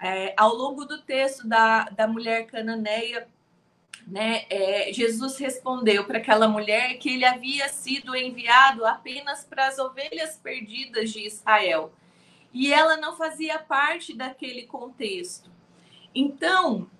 É, 0.00 0.34
ao 0.36 0.52
longo 0.52 0.84
do 0.84 1.00
texto 1.02 1.46
da, 1.46 1.84
da 1.84 2.08
mulher 2.08 2.46
cananeia, 2.46 3.28
né, 4.04 4.46
é, 4.50 4.92
Jesus 4.92 5.38
respondeu 5.38 6.04
para 6.04 6.18
aquela 6.18 6.48
mulher 6.48 6.98
que 6.98 7.10
ele 7.10 7.24
havia 7.24 7.68
sido 7.68 8.16
enviado 8.16 8.84
apenas 8.84 9.44
para 9.44 9.68
as 9.68 9.78
ovelhas 9.78 10.36
perdidas 10.36 11.12
de 11.12 11.24
Israel. 11.24 11.92
E 12.52 12.72
ela 12.72 12.96
não 12.96 13.16
fazia 13.16 13.56
parte 13.56 14.16
daquele 14.16 14.66
contexto. 14.66 15.48
Então, 16.12 16.90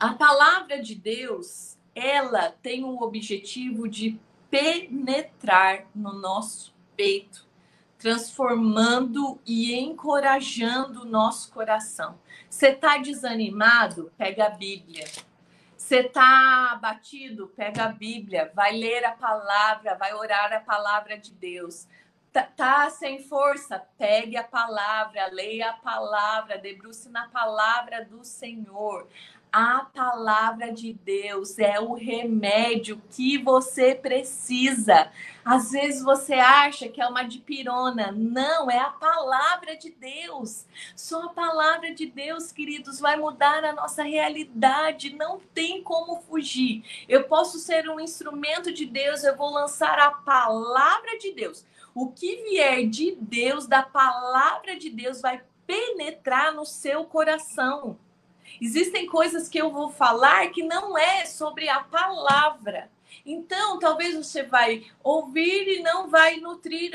a 0.00 0.14
palavra 0.14 0.82
de 0.82 0.94
Deus, 0.94 1.76
ela 1.94 2.50
tem 2.62 2.82
o 2.82 3.02
objetivo 3.02 3.86
de 3.86 4.18
penetrar 4.56 5.84
no 5.94 6.14
nosso 6.14 6.74
peito, 6.96 7.46
transformando 7.98 9.38
e 9.44 9.78
encorajando 9.78 11.02
o 11.02 11.04
nosso 11.04 11.52
coração. 11.52 12.18
Você 12.48 12.68
está 12.68 12.96
desanimado? 12.96 14.10
Pega 14.16 14.46
a 14.46 14.50
Bíblia. 14.50 15.04
Você 15.76 15.98
está 15.98 16.70
abatido? 16.72 17.48
Pega 17.48 17.84
a 17.84 17.88
Bíblia, 17.88 18.50
vai 18.54 18.72
ler 18.72 19.04
a 19.04 19.12
palavra, 19.12 19.94
vai 19.94 20.14
orar 20.14 20.50
a 20.54 20.60
palavra 20.60 21.18
de 21.18 21.32
Deus. 21.32 21.86
Tá, 22.32 22.42
tá 22.42 22.88
sem 22.88 23.22
força? 23.22 23.86
Pegue 23.98 24.38
a 24.38 24.44
palavra, 24.44 25.26
leia 25.32 25.68
a 25.68 25.74
palavra, 25.74 26.56
debruce 26.56 27.10
na 27.10 27.28
palavra 27.28 28.06
do 28.06 28.24
Senhor. 28.24 29.06
A 29.58 29.86
palavra 29.86 30.70
de 30.70 30.92
Deus 30.92 31.58
é 31.58 31.80
o 31.80 31.94
remédio 31.94 33.00
que 33.10 33.38
você 33.38 33.94
precisa. 33.94 35.10
Às 35.42 35.70
vezes 35.70 36.02
você 36.02 36.34
acha 36.34 36.90
que 36.90 37.00
é 37.00 37.06
uma 37.06 37.22
dipirona. 37.22 38.12
Não, 38.12 38.70
é 38.70 38.78
a 38.78 38.90
palavra 38.90 39.74
de 39.74 39.88
Deus. 39.92 40.66
Só 40.94 41.22
a 41.22 41.28
palavra 41.30 41.94
de 41.94 42.04
Deus, 42.04 42.52
queridos, 42.52 43.00
vai 43.00 43.16
mudar 43.16 43.64
a 43.64 43.72
nossa 43.72 44.02
realidade. 44.02 45.16
Não 45.16 45.40
tem 45.54 45.82
como 45.82 46.20
fugir. 46.20 46.84
Eu 47.08 47.24
posso 47.24 47.58
ser 47.58 47.88
um 47.88 47.98
instrumento 47.98 48.70
de 48.70 48.84
Deus, 48.84 49.24
eu 49.24 49.38
vou 49.38 49.50
lançar 49.50 49.98
a 49.98 50.10
palavra 50.10 51.16
de 51.18 51.32
Deus. 51.32 51.64
O 51.94 52.12
que 52.12 52.42
vier 52.42 52.86
de 52.86 53.16
Deus, 53.18 53.66
da 53.66 53.82
palavra 53.82 54.76
de 54.76 54.90
Deus, 54.90 55.22
vai 55.22 55.42
penetrar 55.66 56.52
no 56.52 56.66
seu 56.66 57.06
coração. 57.06 57.98
Existem 58.60 59.06
coisas 59.06 59.48
que 59.48 59.58
eu 59.58 59.70
vou 59.70 59.90
falar 59.90 60.48
que 60.50 60.62
não 60.62 60.96
é 60.96 61.24
sobre 61.24 61.68
a 61.68 61.80
palavra. 61.80 62.90
Então, 63.24 63.78
talvez 63.78 64.14
você 64.14 64.42
vai 64.42 64.84
ouvir 65.02 65.78
e 65.78 65.82
não 65.82 66.08
vai 66.08 66.36
nutrir 66.36 66.92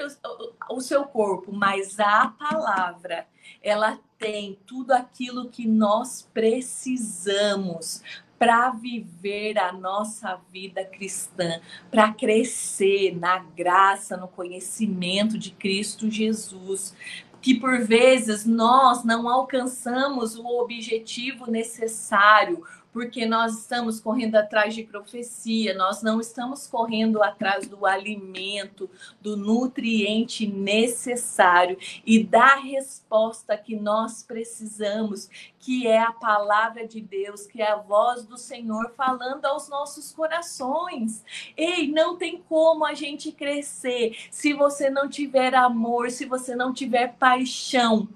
o, 0.69 0.75
o, 0.75 0.81
seu 0.81 1.03
corpo, 1.03 1.51
mas 1.51 1.99
a 1.99 2.27
palavra, 2.27 3.27
ela 3.61 3.99
tem 4.17 4.57
tudo 4.65 4.91
aquilo 4.91 5.49
que 5.49 5.67
nós 5.67 6.27
precisamos 6.33 8.01
para 8.39 8.71
viver 8.71 9.59
a 9.59 9.71
nossa 9.71 10.39
vida 10.51 10.83
cristã, 10.83 11.61
para 11.91 12.11
crescer 12.11 13.15
na 13.15 13.37
graça, 13.37 14.17
no 14.17 14.27
conhecimento 14.27 15.37
de 15.37 15.51
Cristo 15.51 16.09
Jesus, 16.09 16.95
que 17.41 17.55
por 17.55 17.79
vezes 17.79 18.45
nós 18.45 19.03
não 19.03 19.27
alcançamos 19.27 20.35
o 20.35 20.45
objetivo 20.45 21.49
necessário, 21.49 22.63
porque 22.91 23.25
nós 23.25 23.59
estamos 23.59 23.99
correndo 23.99 24.35
atrás 24.35 24.75
de 24.75 24.83
profecia, 24.83 25.73
nós 25.73 26.01
não 26.01 26.19
estamos 26.19 26.67
correndo 26.67 27.23
atrás 27.23 27.67
do 27.67 27.85
alimento, 27.85 28.89
do 29.21 29.37
nutriente 29.37 30.45
necessário 30.45 31.77
e 32.05 32.23
da 32.23 32.55
resposta 32.55 33.57
que 33.57 33.75
nós 33.75 34.23
precisamos, 34.23 35.29
que 35.59 35.87
é 35.87 35.99
a 35.99 36.11
palavra 36.11 36.87
de 36.87 36.99
Deus, 36.99 37.45
que 37.45 37.61
é 37.61 37.71
a 37.71 37.77
voz 37.77 38.25
do 38.25 38.37
Senhor 38.37 38.91
falando 38.95 39.45
aos 39.45 39.69
nossos 39.69 40.11
corações. 40.11 41.23
Ei, 41.55 41.87
não 41.87 42.17
tem 42.17 42.43
como 42.49 42.85
a 42.85 42.93
gente 42.93 43.31
crescer 43.31 44.17
se 44.29 44.53
você 44.53 44.89
não 44.89 45.07
tiver 45.07 45.55
amor, 45.55 46.11
se 46.11 46.25
você 46.25 46.55
não 46.55 46.73
tiver 46.73 47.15
paixão 47.17 48.07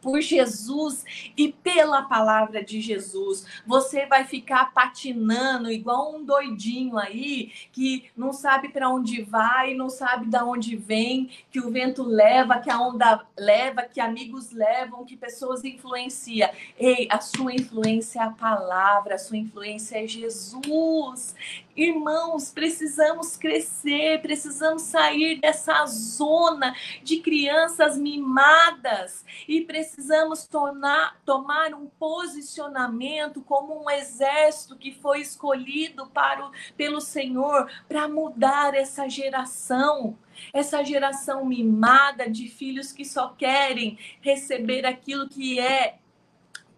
por 0.00 0.20
Jesus 0.20 1.04
e 1.36 1.52
pela 1.52 2.02
palavra 2.02 2.62
de 2.62 2.80
Jesus. 2.80 3.46
Você 3.66 4.06
vai 4.06 4.24
ficar 4.24 4.72
patinando 4.72 5.70
igual 5.70 6.14
um 6.14 6.24
doidinho 6.24 6.98
aí 6.98 7.52
que 7.72 8.04
não 8.16 8.32
sabe 8.32 8.68
para 8.68 8.88
onde 8.88 9.22
vai, 9.22 9.74
não 9.74 9.88
sabe 9.88 10.26
da 10.26 10.44
onde 10.44 10.76
vem, 10.76 11.30
que 11.50 11.60
o 11.60 11.70
vento 11.70 12.02
leva, 12.02 12.58
que 12.58 12.70
a 12.70 12.80
onda 12.80 13.26
leva, 13.36 13.82
que 13.82 14.00
amigos 14.00 14.50
levam, 14.50 15.04
que 15.04 15.16
pessoas 15.16 15.64
influenciam. 15.64 16.50
Ei, 16.78 17.08
a 17.10 17.20
sua 17.20 17.52
influência 17.52 18.20
é 18.20 18.22
a 18.22 18.30
palavra, 18.30 19.14
a 19.14 19.18
sua 19.18 19.36
influência 19.36 20.02
é 20.02 20.06
Jesus. 20.06 21.34
Irmãos, 21.76 22.50
precisamos 22.50 23.36
crescer, 23.36 24.20
precisamos 24.20 24.82
sair 24.82 25.40
dessa 25.40 25.86
zona 25.86 26.74
de 27.04 27.18
crianças 27.18 27.96
mimadas 27.96 29.24
e 29.46 29.60
precisamos 29.60 29.87
tornar, 30.48 31.20
tomar 31.24 31.74
um 31.74 31.86
posicionamento 31.86 33.42
como 33.42 33.84
um 33.84 33.90
exército 33.90 34.76
que 34.76 34.92
foi 34.92 35.20
escolhido 35.20 36.06
para 36.08 36.46
o, 36.46 36.52
pelo 36.76 37.00
Senhor 37.00 37.70
para 37.88 38.08
mudar 38.08 38.74
essa 38.74 39.08
geração 39.08 40.16
essa 40.52 40.84
geração 40.84 41.44
mimada 41.44 42.30
de 42.30 42.48
filhos 42.48 42.92
que 42.92 43.04
só 43.04 43.30
querem 43.30 43.98
receber 44.20 44.86
aquilo 44.86 45.28
que 45.28 45.58
é 45.58 45.98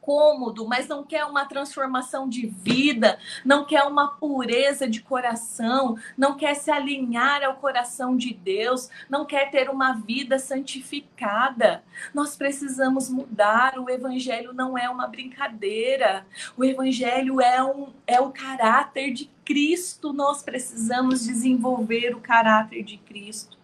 cômodo, 0.00 0.66
mas 0.66 0.88
não 0.88 1.04
quer 1.04 1.24
uma 1.24 1.44
transformação 1.44 2.28
de 2.28 2.46
vida, 2.46 3.18
não 3.44 3.64
quer 3.64 3.84
uma 3.84 4.08
pureza 4.08 4.88
de 4.88 5.00
coração, 5.02 5.96
não 6.16 6.36
quer 6.36 6.54
se 6.54 6.70
alinhar 6.70 7.42
ao 7.42 7.56
coração 7.56 8.16
de 8.16 8.32
Deus, 8.32 8.90
não 9.08 9.24
quer 9.24 9.50
ter 9.50 9.68
uma 9.68 9.94
vida 9.94 10.38
santificada. 10.38 11.82
Nós 12.14 12.36
precisamos 12.36 13.08
mudar. 13.10 13.78
O 13.78 13.90
evangelho 13.90 14.52
não 14.52 14.76
é 14.76 14.88
uma 14.88 15.06
brincadeira. 15.06 16.26
O 16.56 16.64
evangelho 16.64 17.40
é 17.40 17.62
um 17.62 17.92
é 18.06 18.20
o 18.20 18.30
caráter 18.30 19.12
de 19.12 19.30
Cristo. 19.44 20.12
Nós 20.12 20.42
precisamos 20.42 21.24
desenvolver 21.24 22.14
o 22.14 22.20
caráter 22.20 22.82
de 22.82 22.96
Cristo. 22.98 23.58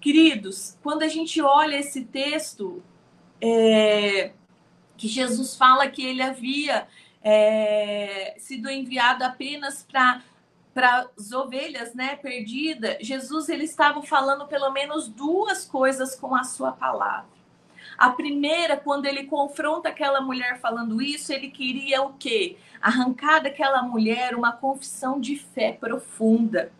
Queridos, 0.00 0.78
quando 0.82 1.02
a 1.02 1.08
gente 1.08 1.40
olha 1.40 1.76
esse 1.76 2.04
texto, 2.04 2.82
é, 3.40 4.32
que 4.96 5.08
Jesus 5.08 5.56
fala 5.56 5.88
que 5.88 6.04
ele 6.04 6.22
havia 6.22 6.86
é, 7.22 8.34
sido 8.38 8.70
enviado 8.70 9.24
apenas 9.24 9.82
para 9.82 10.22
para 10.72 11.08
as 11.18 11.32
ovelhas, 11.32 11.94
né, 11.94 12.16
perdida, 12.16 12.98
Jesus 13.00 13.48
ele 13.48 13.64
estava 13.64 14.02
falando 14.02 14.46
pelo 14.46 14.70
menos 14.72 15.08
duas 15.08 15.64
coisas 15.64 16.14
com 16.14 16.34
a 16.34 16.44
sua 16.44 16.70
palavra. 16.70 17.30
A 17.96 18.10
primeira, 18.10 18.76
quando 18.76 19.06
ele 19.06 19.24
confronta 19.24 19.88
aquela 19.88 20.20
mulher 20.20 20.60
falando 20.60 21.00
isso, 21.00 21.32
ele 21.32 21.48
queria 21.48 22.02
o 22.02 22.12
quê? 22.12 22.58
Arrancar 22.78 23.42
daquela 23.42 23.82
mulher 23.82 24.34
uma 24.34 24.52
confissão 24.52 25.18
de 25.18 25.36
fé 25.36 25.72
profunda. 25.72 26.70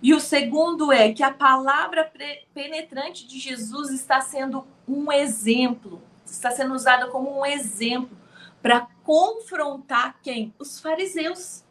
E 0.00 0.14
o 0.14 0.20
segundo 0.20 0.92
é 0.92 1.12
que 1.12 1.24
a 1.24 1.32
palavra 1.32 2.08
penetrante 2.54 3.26
de 3.26 3.40
Jesus 3.40 3.90
está 3.90 4.20
sendo 4.20 4.64
um 4.86 5.10
exemplo, 5.10 6.00
está 6.32 6.50
sendo 6.50 6.74
usada 6.74 7.08
como 7.08 7.40
um 7.40 7.46
exemplo 7.46 8.16
para 8.62 8.88
confrontar 9.02 10.18
quem? 10.22 10.54
Os 10.58 10.80
fariseus, 10.80 11.64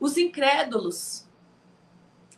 os 0.00 0.16
incrédulos. 0.16 1.26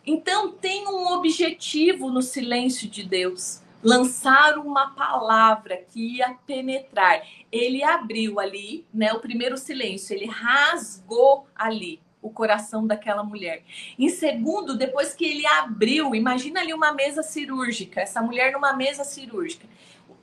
Então 0.05 0.52
tem 0.52 0.87
um 0.87 1.12
objetivo 1.14 2.11
no 2.11 2.22
silêncio 2.22 2.88
de 2.88 3.02
Deus, 3.02 3.62
lançar 3.83 4.59
uma 4.59 4.94
palavra 4.94 5.76
que 5.76 6.16
ia 6.16 6.37
penetrar. 6.46 7.22
Ele 7.50 7.83
abriu 7.83 8.38
ali, 8.38 8.87
né, 8.92 9.12
o 9.12 9.20
primeiro 9.20 9.57
silêncio, 9.57 10.14
ele 10.14 10.26
rasgou 10.26 11.46
ali 11.55 12.00
o 12.26 12.31
coração 12.31 12.87
daquela 12.87 13.22
mulher. 13.22 13.62
Em 13.98 14.09
segundo, 14.09 14.76
depois 14.76 15.14
que 15.14 15.24
ele 15.24 15.46
abriu, 15.46 16.14
imagina 16.14 16.61
ali 16.61 16.74
uma 16.74 16.92
mesa 16.92 17.22
cirúrgica, 17.22 18.00
essa 18.00 18.20
mulher 18.20 18.52
numa 18.52 18.72
mesa 18.72 19.05
cirúrgica. 19.05 19.66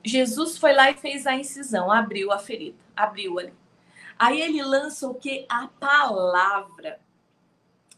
Jesus 0.04 0.58
foi 0.58 0.74
lá 0.74 0.90
e 0.90 0.94
fez 0.94 1.26
a 1.26 1.34
incisão, 1.34 1.90
abriu 1.90 2.30
a 2.30 2.38
ferida, 2.38 2.76
abriu 2.94 3.38
ali. 3.38 3.54
Aí 4.18 4.40
ele 4.40 4.62
lança 4.62 5.08
o 5.08 5.14
que? 5.14 5.46
A 5.48 5.66
palavra. 5.66 7.00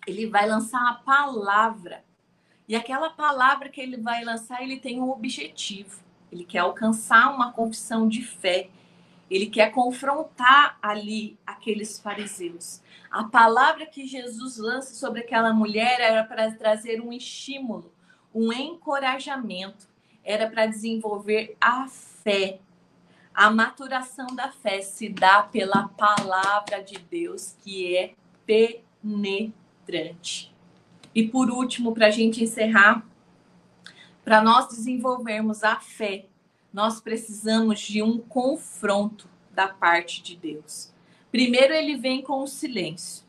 Ele 0.07 0.27
vai 0.27 0.49
lançar 0.49 0.81
a 0.89 0.95
palavra. 0.95 2.05
E 2.69 2.75
aquela 2.75 3.11
palavra 3.11 3.69
que 3.69 3.81
ele 3.81 3.97
vai 3.97 4.25
lançar, 4.25 4.63
ele 4.63 4.79
tem 4.79 5.01
um 5.01 5.11
objetivo. 5.11 6.01
Ele 6.31 6.45
quer 6.45 6.61
alcançar 6.61 7.35
uma 7.35 7.53
confissão 7.53 8.09
de 8.09 8.23
fé. 8.23 8.71
Ele 9.29 9.47
quer 9.47 9.73
confrontar 9.73 10.79
ali 10.81 11.37
aqueles 11.45 11.99
fariseus. 11.99 12.81
A 13.11 13.25
palavra 13.25 13.87
que 13.87 14.07
Jesus 14.07 14.57
lança 14.59 14.95
sobre 14.95 15.21
aquela 15.21 15.53
mulher 15.53 16.01
era 16.01 16.25
para 16.25 16.53
trazer 16.53 17.01
um 17.01 17.13
estímulo, 17.13 17.93
um 18.35 18.53
encorajamento, 18.53 19.89
era 20.27 20.51
para 20.51 20.67
desenvolver 20.67 21.57
a 21.61 21.87
fé. 21.89 22.59
A 23.33 23.49
maturação 23.49 24.27
da 24.35 24.51
fé 24.51 24.83
se 24.83 25.09
dá 25.09 25.45
pela 25.45 25.89
palavra 25.89 26.83
de 26.83 26.99
Deus, 26.99 27.55
que 27.63 27.97
é 27.97 28.15
penetrante. 28.45 30.53
E 31.15 31.29
por 31.29 31.49
último, 31.49 31.95
para 31.95 32.09
a 32.09 32.11
gente 32.11 32.43
encerrar, 32.43 33.07
para 34.25 34.43
nós 34.43 34.69
desenvolvermos 34.69 35.63
a 35.63 35.77
fé, 35.77 36.27
nós 36.73 37.01
precisamos 37.01 37.81
de 37.81 38.03
um 38.03 38.19
confronto 38.19 39.29
da 39.53 39.69
parte 39.69 40.23
de 40.23 40.37
Deus. 40.37 40.93
Primeiro 41.31 41.73
ele 41.73 41.97
vem 41.97 42.21
com 42.21 42.43
o 42.43 42.47
silêncio. 42.47 43.25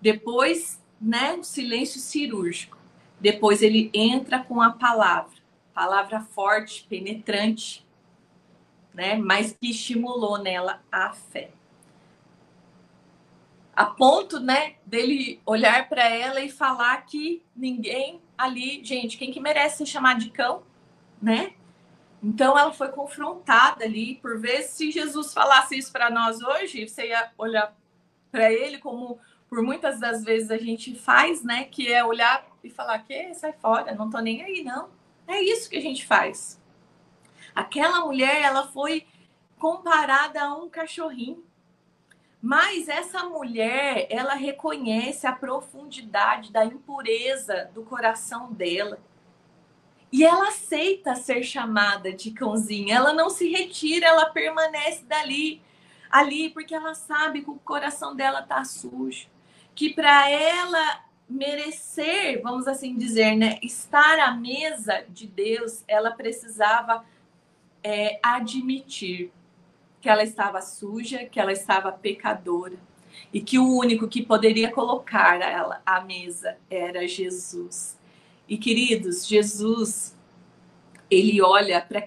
Depois, 0.00 0.80
né, 1.00 1.34
o 1.34 1.42
silêncio 1.42 1.98
cirúrgico. 1.98 2.76
Depois 3.18 3.62
ele 3.62 3.90
entra 3.94 4.40
com 4.40 4.60
a 4.60 4.70
palavra. 4.70 5.35
Palavra 5.76 6.22
forte, 6.22 6.86
penetrante, 6.88 7.86
né, 8.94 9.14
mas 9.14 9.52
que 9.52 9.72
estimulou 9.72 10.38
nela 10.38 10.82
a 10.90 11.12
fé. 11.12 11.50
A 13.74 13.84
ponto, 13.84 14.40
né, 14.40 14.76
dele 14.86 15.38
olhar 15.44 15.86
para 15.86 16.08
ela 16.08 16.40
e 16.40 16.50
falar 16.50 16.96
que 17.04 17.42
ninguém 17.54 18.22
ali, 18.38 18.82
gente, 18.82 19.18
quem 19.18 19.30
que 19.30 19.38
merece 19.38 19.76
ser 19.76 19.86
chamado 19.86 20.20
de 20.20 20.30
cão, 20.30 20.62
né? 21.20 21.52
Então 22.22 22.58
ela 22.58 22.72
foi 22.72 22.88
confrontada 22.88 23.84
ali 23.84 24.14
por 24.14 24.40
ver 24.40 24.62
se 24.62 24.90
Jesus 24.90 25.34
falasse 25.34 25.76
isso 25.76 25.92
para 25.92 26.08
nós 26.08 26.40
hoje, 26.40 26.88
você 26.88 27.08
ia 27.08 27.30
olhar 27.36 27.76
para 28.32 28.50
ele 28.50 28.78
como 28.78 29.20
por 29.46 29.62
muitas 29.62 30.00
das 30.00 30.24
vezes 30.24 30.50
a 30.50 30.56
gente 30.56 30.94
faz, 30.94 31.44
né? 31.44 31.64
Que 31.64 31.92
é 31.92 32.02
olhar 32.02 32.46
e 32.64 32.70
falar 32.70 33.00
que 33.00 33.34
sai 33.34 33.52
fora, 33.52 33.94
não 33.94 34.08
tô 34.08 34.20
nem 34.20 34.42
aí, 34.42 34.64
não. 34.64 34.88
É 35.26 35.40
isso 35.42 35.68
que 35.68 35.76
a 35.76 35.80
gente 35.80 36.06
faz. 36.06 36.60
Aquela 37.54 38.00
mulher, 38.00 38.42
ela 38.42 38.68
foi 38.68 39.06
comparada 39.58 40.42
a 40.42 40.54
um 40.54 40.68
cachorrinho. 40.68 41.44
Mas 42.40 42.88
essa 42.88 43.24
mulher, 43.24 44.06
ela 44.10 44.34
reconhece 44.34 45.26
a 45.26 45.32
profundidade 45.32 46.52
da 46.52 46.64
impureza 46.64 47.70
do 47.74 47.82
coração 47.82 48.52
dela. 48.52 49.00
E 50.12 50.24
ela 50.24 50.48
aceita 50.48 51.16
ser 51.16 51.42
chamada 51.42 52.12
de 52.12 52.30
cãozinha. 52.30 52.94
Ela 52.94 53.12
não 53.12 53.30
se 53.30 53.50
retira, 53.50 54.06
ela 54.06 54.26
permanece 54.26 55.04
dali, 55.04 55.60
ali, 56.10 56.50
porque 56.50 56.74
ela 56.74 56.94
sabe 56.94 57.42
que 57.42 57.50
o 57.50 57.58
coração 57.58 58.14
dela 58.14 58.42
tá 58.42 58.64
sujo. 58.64 59.28
Que 59.74 59.92
para 59.92 60.30
ela 60.30 61.05
merecer, 61.28 62.40
vamos 62.42 62.68
assim 62.68 62.96
dizer, 62.96 63.36
né, 63.36 63.58
estar 63.62 64.18
à 64.20 64.32
mesa 64.32 65.04
de 65.08 65.26
Deus, 65.26 65.82
ela 65.88 66.12
precisava 66.12 67.04
é, 67.82 68.18
admitir 68.22 69.32
que 70.00 70.08
ela 70.08 70.22
estava 70.22 70.60
suja, 70.60 71.24
que 71.24 71.40
ela 71.40 71.52
estava 71.52 71.90
pecadora 71.90 72.78
e 73.32 73.40
que 73.40 73.58
o 73.58 73.76
único 73.76 74.06
que 74.06 74.22
poderia 74.24 74.70
colocar 74.70 75.40
ela 75.40 75.82
à 75.84 76.00
mesa 76.00 76.56
era 76.70 77.06
Jesus. 77.08 77.98
E 78.48 78.56
queridos, 78.56 79.26
Jesus, 79.26 80.16
ele 81.10 81.40
olha 81.42 81.80
para 81.80 81.98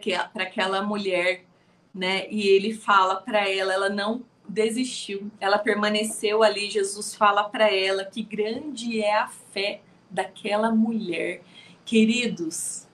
aquela 0.43 0.81
mulher, 0.81 1.45
né? 1.93 2.29
E 2.29 2.47
ele 2.47 2.73
fala 2.73 3.17
para 3.17 3.49
ela, 3.49 3.73
ela 3.73 3.89
não 3.89 4.23
desistiu, 4.49 5.31
ela 5.39 5.57
permaneceu 5.57 6.43
ali. 6.43 6.69
Jesus 6.69 7.15
fala 7.15 7.43
para 7.43 7.73
ela 7.73 8.05
que 8.05 8.21
grande 8.21 9.01
é 9.01 9.15
a 9.15 9.27
fé 9.27 9.81
daquela 10.09 10.71
mulher. 10.71 11.41
Queridos, 11.85 12.87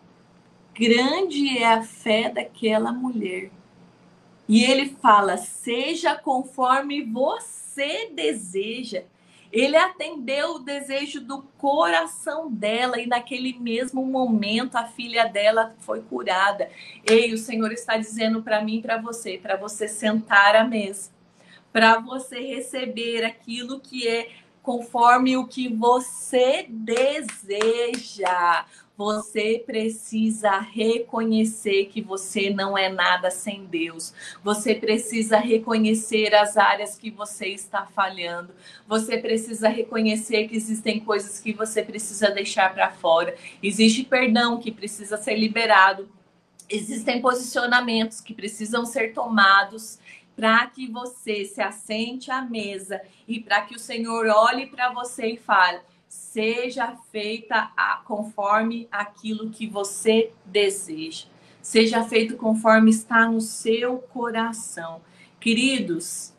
grande 0.73 1.57
é 1.57 1.65
a 1.65 1.83
fé 1.83 2.29
daquela 2.29 2.91
mulher. 2.91 3.49
E 4.47 4.63
ele 4.63 4.95
fala: 5.01 5.37
seja 5.37 6.15
conforme 6.15 7.03
você 7.03 8.09
deseja. 8.13 9.03
Ele 9.51 9.77
atendeu 9.77 10.55
o 10.55 10.59
desejo 10.59 11.21
do 11.21 11.43
coração 11.57 12.51
dela 12.51 12.99
e 12.99 13.07
naquele 13.07 13.57
mesmo 13.57 14.05
momento 14.05 14.75
a 14.75 14.85
filha 14.85 15.29
dela 15.29 15.73
foi 15.79 16.01
curada. 16.01 16.69
Ei, 17.09 17.33
o 17.33 17.37
Senhor 17.37 17.71
está 17.71 17.95
dizendo 17.95 18.43
para 18.43 18.61
mim, 18.61 18.81
para 18.81 18.97
você, 18.97 19.37
para 19.37 19.55
você 19.55 19.87
sentar 19.87 20.57
à 20.57 20.65
mesa, 20.65 21.09
para 21.75 21.99
você 21.99 22.39
receber 22.39 23.25
aquilo 23.25 23.81
que 23.81 24.07
é 24.07 24.29
conforme 24.63 25.35
o 25.35 25.45
que 25.45 25.67
você 25.67 26.65
deseja. 26.69 28.65
Você 28.95 29.61
precisa 29.65 30.57
reconhecer 30.57 31.87
que 31.87 32.01
você 32.01 32.49
não 32.49 32.77
é 32.77 32.87
nada 32.87 33.29
sem 33.29 33.65
Deus. 33.65 34.13
Você 34.41 34.73
precisa 34.73 35.37
reconhecer 35.37 36.33
as 36.33 36.55
áreas 36.55 36.97
que 36.97 37.11
você 37.11 37.47
está 37.47 37.85
falhando. 37.87 38.53
Você 38.87 39.17
precisa 39.17 39.67
reconhecer 39.67 40.47
que 40.47 40.55
existem 40.55 41.01
coisas 41.01 41.41
que 41.41 41.51
você 41.51 41.83
precisa 41.83 42.31
deixar 42.31 42.73
para 42.73 42.89
fora. 42.89 43.35
Existe 43.61 44.05
perdão 44.05 44.61
que 44.61 44.71
precisa 44.71 45.17
ser 45.17 45.35
liberado. 45.35 46.07
Existem 46.69 47.21
posicionamentos 47.21 48.21
que 48.21 48.33
precisam 48.33 48.85
ser 48.85 49.13
tomados 49.13 49.99
para 50.35 50.67
que 50.67 50.87
você 50.87 51.45
se 51.45 51.61
assente 51.61 52.29
à 52.29 52.41
mesa 52.41 53.01
e 53.27 53.39
para 53.39 53.61
que 53.61 53.75
o 53.75 53.79
Senhor 53.79 54.27
olhe 54.27 54.67
para 54.67 54.91
você 54.91 55.27
e 55.27 55.37
fale: 55.37 55.79
seja 56.07 56.95
feita 57.11 57.71
a, 57.75 58.01
conforme 58.05 58.87
aquilo 58.91 59.49
que 59.49 59.67
você 59.67 60.31
deseja. 60.45 61.27
seja 61.61 62.03
feito 62.03 62.37
conforme 62.37 62.91
está 62.91 63.27
no 63.27 63.41
seu 63.41 63.97
coração. 63.97 65.01
Queridos, 65.39 66.33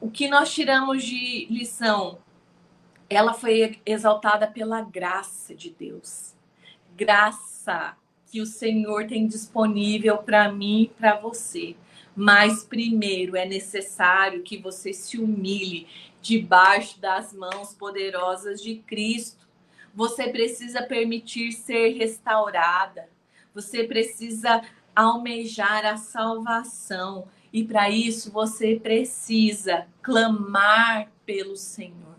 o 0.00 0.10
que 0.10 0.28
nós 0.28 0.52
tiramos 0.52 1.02
de 1.02 1.46
lição? 1.50 2.18
Ela 3.10 3.34
foi 3.34 3.80
exaltada 3.84 4.46
pela 4.46 4.80
graça 4.80 5.54
de 5.54 5.70
Deus. 5.70 6.34
Graça 6.96 7.96
que 8.26 8.40
o 8.40 8.46
Senhor 8.46 9.06
tem 9.06 9.26
disponível 9.26 10.18
para 10.18 10.50
mim 10.50 10.82
e 10.82 10.88
para 10.88 11.16
você. 11.16 11.76
Mas 12.14 12.62
primeiro 12.64 13.36
é 13.36 13.46
necessário 13.46 14.42
que 14.42 14.58
você 14.58 14.92
se 14.92 15.18
humilhe 15.18 15.86
debaixo 16.20 17.00
das 17.00 17.32
mãos 17.32 17.74
poderosas 17.74 18.62
de 18.62 18.76
Cristo. 18.76 19.46
Você 19.94 20.28
precisa 20.28 20.82
permitir 20.82 21.52
ser 21.52 21.94
restaurada. 21.94 23.08
Você 23.54 23.84
precisa 23.84 24.62
almejar 24.94 25.84
a 25.86 25.96
salvação. 25.96 27.28
E 27.52 27.64
para 27.64 27.90
isso 27.90 28.30
você 28.30 28.76
precisa 28.76 29.86
clamar 30.00 31.10
pelo 31.26 31.56
Senhor, 31.56 32.16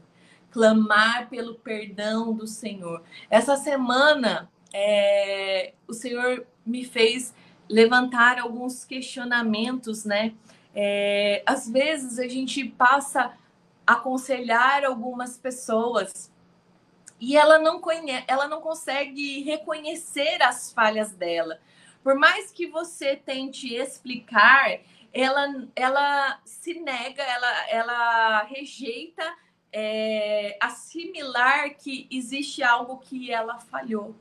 clamar 0.51 1.27
pelo 1.29 1.55
perdão 1.55 2.33
do 2.33 2.45
Senhor. 2.45 3.01
Essa 3.29 3.55
semana, 3.55 4.49
é, 4.71 5.73
o 5.87 5.93
Senhor 5.93 6.45
me 6.65 6.85
fez 6.85 7.33
levantar 7.69 8.39
alguns 8.39 8.85
questionamentos, 8.85 10.05
né? 10.05 10.33
É, 10.75 11.43
às 11.45 11.69
vezes 11.69 12.19
a 12.19 12.27
gente 12.27 12.65
passa 12.65 13.33
a 13.85 13.93
aconselhar 13.93 14.83
algumas 14.83 15.37
pessoas 15.37 16.31
e 17.19 17.37
ela 17.37 17.59
não 17.59 17.79
conhece, 17.79 18.25
ela 18.27 18.47
não 18.47 18.59
consegue 18.59 19.41
reconhecer 19.43 20.41
as 20.41 20.73
falhas 20.73 21.13
dela. 21.13 21.59
Por 22.03 22.15
mais 22.15 22.51
que 22.51 22.67
você 22.67 23.15
tente 23.15 23.73
explicar, 23.73 24.79
ela, 25.13 25.67
ela 25.75 26.41
se 26.43 26.73
nega, 26.73 27.23
ela, 27.23 27.69
ela 27.69 28.43
rejeita 28.43 29.23
é, 29.71 30.57
assimilar 30.59 31.75
que 31.75 32.07
existe 32.11 32.61
algo 32.61 32.97
que 32.97 33.31
ela 33.31 33.59
falhou. 33.59 34.13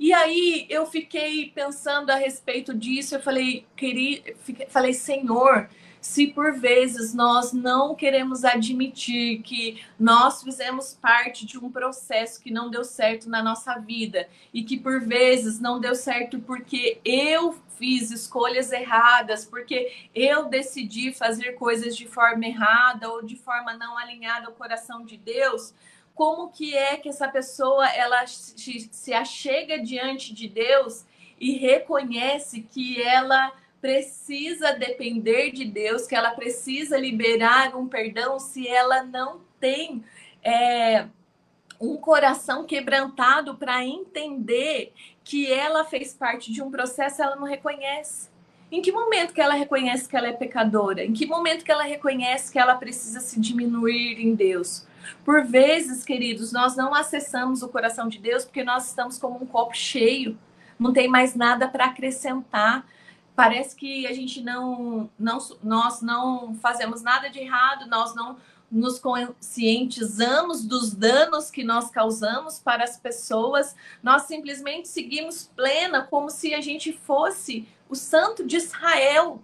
E 0.00 0.14
aí 0.14 0.66
eu 0.70 0.86
fiquei 0.86 1.50
pensando 1.54 2.08
a 2.08 2.14
respeito 2.14 2.72
disso, 2.72 3.16
eu 3.16 3.20
falei, 3.20 3.66
queria, 3.76 4.34
falei, 4.70 4.94
Senhor, 4.94 5.68
se 6.00 6.28
por 6.28 6.58
vezes 6.58 7.12
nós 7.12 7.52
não 7.52 7.94
queremos 7.94 8.42
admitir 8.42 9.42
que 9.42 9.84
nós 9.98 10.42
fizemos 10.42 10.94
parte 10.94 11.44
de 11.44 11.58
um 11.58 11.70
processo 11.70 12.40
que 12.40 12.50
não 12.50 12.70
deu 12.70 12.82
certo 12.82 13.28
na 13.28 13.42
nossa 13.42 13.74
vida 13.74 14.26
e 14.54 14.64
que 14.64 14.78
por 14.78 15.02
vezes 15.02 15.60
não 15.60 15.78
deu 15.78 15.94
certo 15.94 16.40
porque 16.40 16.98
eu 17.04 17.54
fiz 17.76 18.10
escolhas 18.10 18.72
erradas, 18.72 19.44
porque 19.44 19.92
eu 20.14 20.46
decidi 20.46 21.12
fazer 21.12 21.52
coisas 21.52 21.94
de 21.94 22.06
forma 22.06 22.46
errada 22.46 23.10
ou 23.10 23.22
de 23.22 23.36
forma 23.36 23.74
não 23.74 23.98
alinhada 23.98 24.46
ao 24.46 24.54
coração 24.54 25.04
de 25.04 25.18
Deus, 25.18 25.74
como 26.20 26.50
que 26.50 26.76
é 26.76 26.98
que 26.98 27.08
essa 27.08 27.26
pessoa 27.28 27.88
ela 27.88 28.26
se 28.26 29.10
achega 29.10 29.78
diante 29.78 30.34
de 30.34 30.48
Deus 30.48 31.06
e 31.40 31.52
reconhece 31.52 32.60
que 32.60 33.00
ela 33.00 33.50
precisa 33.80 34.74
depender 34.74 35.50
de 35.50 35.64
Deus, 35.64 36.06
que 36.06 36.14
ela 36.14 36.32
precisa 36.32 36.98
liberar 36.98 37.74
um 37.74 37.88
perdão 37.88 38.38
se 38.38 38.68
ela 38.68 39.02
não 39.02 39.40
tem 39.58 40.04
é, 40.44 41.06
um 41.80 41.96
coração 41.96 42.66
quebrantado 42.66 43.56
para 43.56 43.82
entender 43.82 44.92
que 45.24 45.50
ela 45.50 45.86
fez 45.86 46.12
parte 46.12 46.52
de 46.52 46.60
um 46.60 46.70
processo, 46.70 47.22
ela 47.22 47.34
não 47.34 47.46
reconhece. 47.46 48.28
Em 48.70 48.82
que 48.82 48.92
momento 48.92 49.32
que 49.32 49.40
ela 49.40 49.54
reconhece 49.54 50.06
que 50.06 50.14
ela 50.14 50.28
é 50.28 50.34
pecadora? 50.34 51.02
Em 51.02 51.14
que 51.14 51.24
momento 51.24 51.64
que 51.64 51.72
ela 51.72 51.84
reconhece 51.84 52.52
que 52.52 52.58
ela 52.58 52.74
precisa 52.74 53.20
se 53.20 53.40
diminuir 53.40 54.20
em 54.20 54.34
Deus? 54.34 54.89
Por 55.24 55.44
vezes, 55.44 56.04
queridos, 56.04 56.52
nós 56.52 56.76
não 56.76 56.94
acessamos 56.94 57.62
o 57.62 57.68
coração 57.68 58.08
de 58.08 58.18
Deus 58.18 58.44
porque 58.44 58.64
nós 58.64 58.88
estamos 58.88 59.18
como 59.18 59.42
um 59.42 59.46
copo 59.46 59.74
cheio, 59.74 60.38
não 60.78 60.92
tem 60.92 61.08
mais 61.08 61.34
nada 61.34 61.68
para 61.68 61.86
acrescentar. 61.86 62.86
Parece 63.34 63.76
que 63.76 64.06
a 64.06 64.12
gente 64.12 64.42
não, 64.42 65.08
não, 65.18 65.38
nós 65.62 66.02
não 66.02 66.54
fazemos 66.56 67.02
nada 67.02 67.28
de 67.28 67.38
errado, 67.38 67.88
nós 67.88 68.14
não 68.14 68.36
nos 68.70 69.00
conscientizamos 69.00 70.64
dos 70.64 70.94
danos 70.94 71.50
que 71.50 71.64
nós 71.64 71.90
causamos 71.90 72.60
para 72.60 72.84
as 72.84 72.96
pessoas, 72.96 73.74
nós 74.02 74.22
simplesmente 74.22 74.88
seguimos 74.88 75.50
plena 75.56 76.06
como 76.08 76.30
se 76.30 76.54
a 76.54 76.60
gente 76.60 76.92
fosse 76.92 77.66
o 77.88 77.96
santo 77.96 78.46
de 78.46 78.56
Israel. 78.56 79.42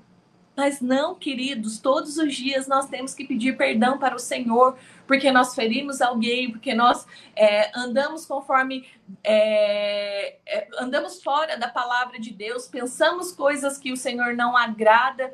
Mas 0.57 0.80
não, 0.80 1.14
queridos, 1.14 1.78
todos 1.78 2.16
os 2.16 2.34
dias 2.34 2.68
nós 2.68 2.88
temos 2.88 3.12
que 3.12 3.26
pedir 3.26 3.57
perdão 3.57 3.98
para 3.98 4.14
o 4.14 4.18
Senhor, 4.18 4.76
porque 5.07 5.30
nós 5.30 5.54
ferimos 5.54 6.00
alguém, 6.00 6.50
porque 6.50 6.74
nós 6.74 7.07
é, 7.34 7.70
andamos 7.78 8.26
conforme. 8.26 8.86
É, 9.22 10.36
é, 10.46 10.68
andamos 10.78 11.22
fora 11.22 11.57
da 11.57 11.68
palavra 11.68 12.18
de 12.18 12.32
Deus, 12.32 12.66
pensamos 12.66 13.32
coisas 13.32 13.78
que 13.78 13.92
o 13.92 13.96
Senhor 13.96 14.34
não 14.34 14.57
agrada. 14.57 15.32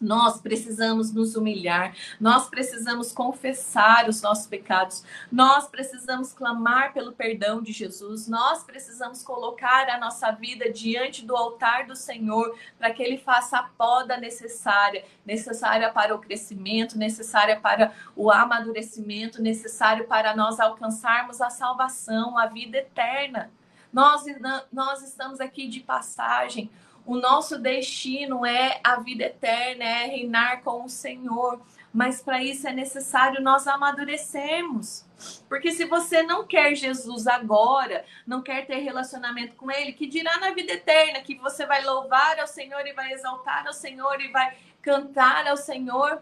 Nós 0.00 0.40
precisamos 0.40 1.12
nos 1.12 1.36
humilhar, 1.36 1.94
nós 2.20 2.48
precisamos 2.48 3.12
confessar 3.12 4.08
os 4.08 4.20
nossos 4.20 4.46
pecados, 4.46 5.04
nós 5.30 5.66
precisamos 5.66 6.32
clamar 6.32 6.92
pelo 6.92 7.12
perdão 7.12 7.62
de 7.62 7.72
Jesus, 7.72 8.28
nós 8.28 8.62
precisamos 8.64 9.22
colocar 9.22 9.88
a 9.88 9.98
nossa 9.98 10.30
vida 10.30 10.70
diante 10.70 11.24
do 11.24 11.36
altar 11.36 11.86
do 11.86 11.96
Senhor 11.96 12.56
para 12.78 12.92
que 12.92 13.02
Ele 13.02 13.18
faça 13.18 13.58
a 13.58 13.62
poda 13.62 14.16
necessária 14.16 15.04
necessária 15.24 15.90
para 15.90 16.14
o 16.14 16.18
crescimento, 16.18 16.98
necessária 16.98 17.58
para 17.58 17.92
o 18.14 18.30
amadurecimento, 18.30 19.40
necessário 19.40 20.06
para 20.06 20.36
nós 20.36 20.60
alcançarmos 20.60 21.40
a 21.40 21.50
salvação, 21.50 22.36
a 22.38 22.46
vida 22.46 22.78
eterna. 22.78 23.50
Nós, 23.92 24.24
nós 24.72 25.02
estamos 25.02 25.40
aqui 25.40 25.68
de 25.68 25.80
passagem. 25.80 26.70
O 27.06 27.16
nosso 27.16 27.58
destino 27.58 28.46
é 28.46 28.80
a 28.82 28.96
vida 28.96 29.24
eterna, 29.24 29.84
é 29.84 30.06
reinar 30.06 30.62
com 30.62 30.84
o 30.84 30.88
Senhor. 30.88 31.60
Mas 31.92 32.20
para 32.20 32.42
isso 32.42 32.66
é 32.66 32.72
necessário 32.72 33.42
nós 33.42 33.68
amadurecermos. 33.68 35.04
Porque 35.48 35.70
se 35.70 35.84
você 35.84 36.22
não 36.22 36.44
quer 36.44 36.74
Jesus 36.74 37.26
agora, 37.26 38.04
não 38.26 38.42
quer 38.42 38.66
ter 38.66 38.78
relacionamento 38.78 39.54
com 39.54 39.70
Ele, 39.70 39.92
que 39.92 40.06
dirá 40.06 40.38
na 40.38 40.50
vida 40.50 40.72
eterna 40.72 41.20
que 41.20 41.36
você 41.36 41.64
vai 41.66 41.84
louvar 41.84 42.40
ao 42.40 42.48
Senhor 42.48 42.84
e 42.86 42.92
vai 42.92 43.12
exaltar 43.12 43.66
ao 43.66 43.72
Senhor 43.72 44.20
e 44.20 44.32
vai 44.32 44.56
cantar 44.82 45.46
ao 45.46 45.56
Senhor 45.56 46.20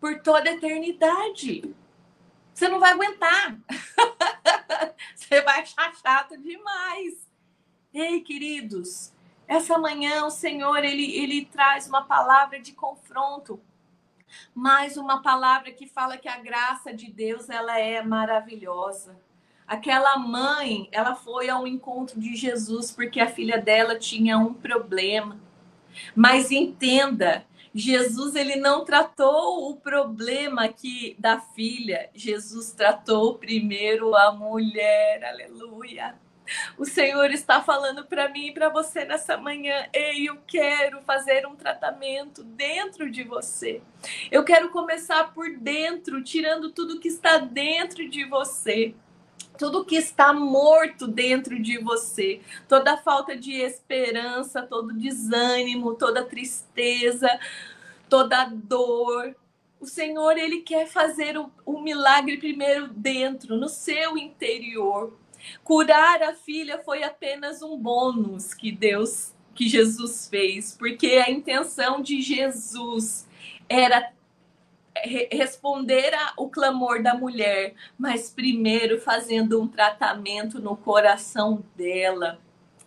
por 0.00 0.20
toda 0.20 0.50
a 0.50 0.54
eternidade. 0.54 1.74
Você 2.52 2.68
não 2.68 2.80
vai 2.80 2.92
aguentar. 2.92 3.56
você 5.14 5.42
vai 5.42 5.60
achar 5.60 5.94
chato 5.94 6.36
demais. 6.38 7.30
Ei, 7.94 8.20
queridos, 8.20 9.12
essa 9.48 9.78
manhã 9.78 10.24
o 10.24 10.30
Senhor 10.30 10.84
ele, 10.84 11.16
ele 11.16 11.44
traz 11.44 11.88
uma 11.88 12.02
palavra 12.02 12.60
de 12.60 12.72
confronto, 12.72 13.60
mais 14.54 14.96
uma 14.96 15.22
palavra 15.22 15.70
que 15.70 15.86
fala 15.86 16.16
que 16.16 16.28
a 16.28 16.38
graça 16.38 16.92
de 16.92 17.10
Deus 17.10 17.48
ela 17.48 17.78
é 17.78 18.02
maravilhosa. 18.02 19.16
Aquela 19.66 20.16
mãe, 20.18 20.88
ela 20.92 21.14
foi 21.14 21.48
ao 21.48 21.66
encontro 21.66 22.20
de 22.20 22.36
Jesus 22.36 22.90
porque 22.90 23.20
a 23.20 23.28
filha 23.28 23.58
dela 23.58 23.98
tinha 23.98 24.38
um 24.38 24.54
problema. 24.54 25.40
Mas 26.14 26.50
entenda, 26.50 27.44
Jesus 27.74 28.34
ele 28.34 28.56
não 28.56 28.84
tratou 28.84 29.70
o 29.70 29.76
problema 29.76 30.64
aqui 30.64 31.16
da 31.18 31.40
filha. 31.40 32.10
Jesus 32.14 32.72
tratou 32.72 33.34
primeiro 33.34 34.14
a 34.14 34.32
mulher. 34.32 35.24
Aleluia. 35.24 36.14
O 36.78 36.84
Senhor 36.84 37.30
está 37.30 37.62
falando 37.62 38.04
para 38.04 38.28
mim 38.28 38.48
e 38.48 38.54
para 38.54 38.68
você 38.68 39.04
nessa 39.04 39.36
manhã. 39.36 39.86
Ei, 39.92 40.28
eu 40.28 40.38
quero 40.46 41.00
fazer 41.02 41.46
um 41.46 41.56
tratamento 41.56 42.42
dentro 42.42 43.10
de 43.10 43.22
você. 43.22 43.82
Eu 44.30 44.44
quero 44.44 44.70
começar 44.70 45.32
por 45.32 45.50
dentro, 45.58 46.22
tirando 46.22 46.70
tudo 46.70 47.00
que 47.00 47.08
está 47.08 47.38
dentro 47.38 48.08
de 48.08 48.24
você 48.24 48.94
tudo 49.56 49.84
que 49.84 49.96
está 49.96 50.32
morto 50.32 51.06
dentro 51.06 51.60
de 51.60 51.78
você, 51.78 52.40
toda 52.68 52.96
falta 52.96 53.36
de 53.36 53.52
esperança, 53.52 54.62
todo 54.62 54.92
desânimo, 54.92 55.94
toda 55.94 56.24
tristeza, 56.24 57.28
toda 58.08 58.44
dor. 58.44 59.34
O 59.80 59.86
Senhor, 59.86 60.36
Ele 60.36 60.62
quer 60.62 60.86
fazer 60.86 61.36
o, 61.38 61.50
o 61.64 61.80
milagre 61.80 62.36
primeiro 62.38 62.88
dentro, 62.88 63.56
no 63.56 63.68
seu 63.68 64.16
interior. 64.16 65.18
Curar 65.62 66.22
a 66.22 66.34
filha 66.34 66.78
foi 66.78 67.02
apenas 67.02 67.62
um 67.62 67.76
bônus 67.76 68.54
que 68.54 68.72
Deus, 68.72 69.32
que 69.54 69.68
Jesus 69.68 70.28
fez, 70.28 70.76
porque 70.76 71.22
a 71.24 71.30
intenção 71.30 72.00
de 72.00 72.20
Jesus 72.20 73.26
era 73.68 74.12
responder 75.30 76.12
ao 76.36 76.48
clamor 76.48 77.02
da 77.02 77.14
mulher, 77.14 77.74
mas 77.98 78.30
primeiro 78.30 79.00
fazendo 79.00 79.60
um 79.60 79.68
tratamento 79.68 80.60
no 80.60 80.76
coração 80.76 81.62
dela. 81.76 82.38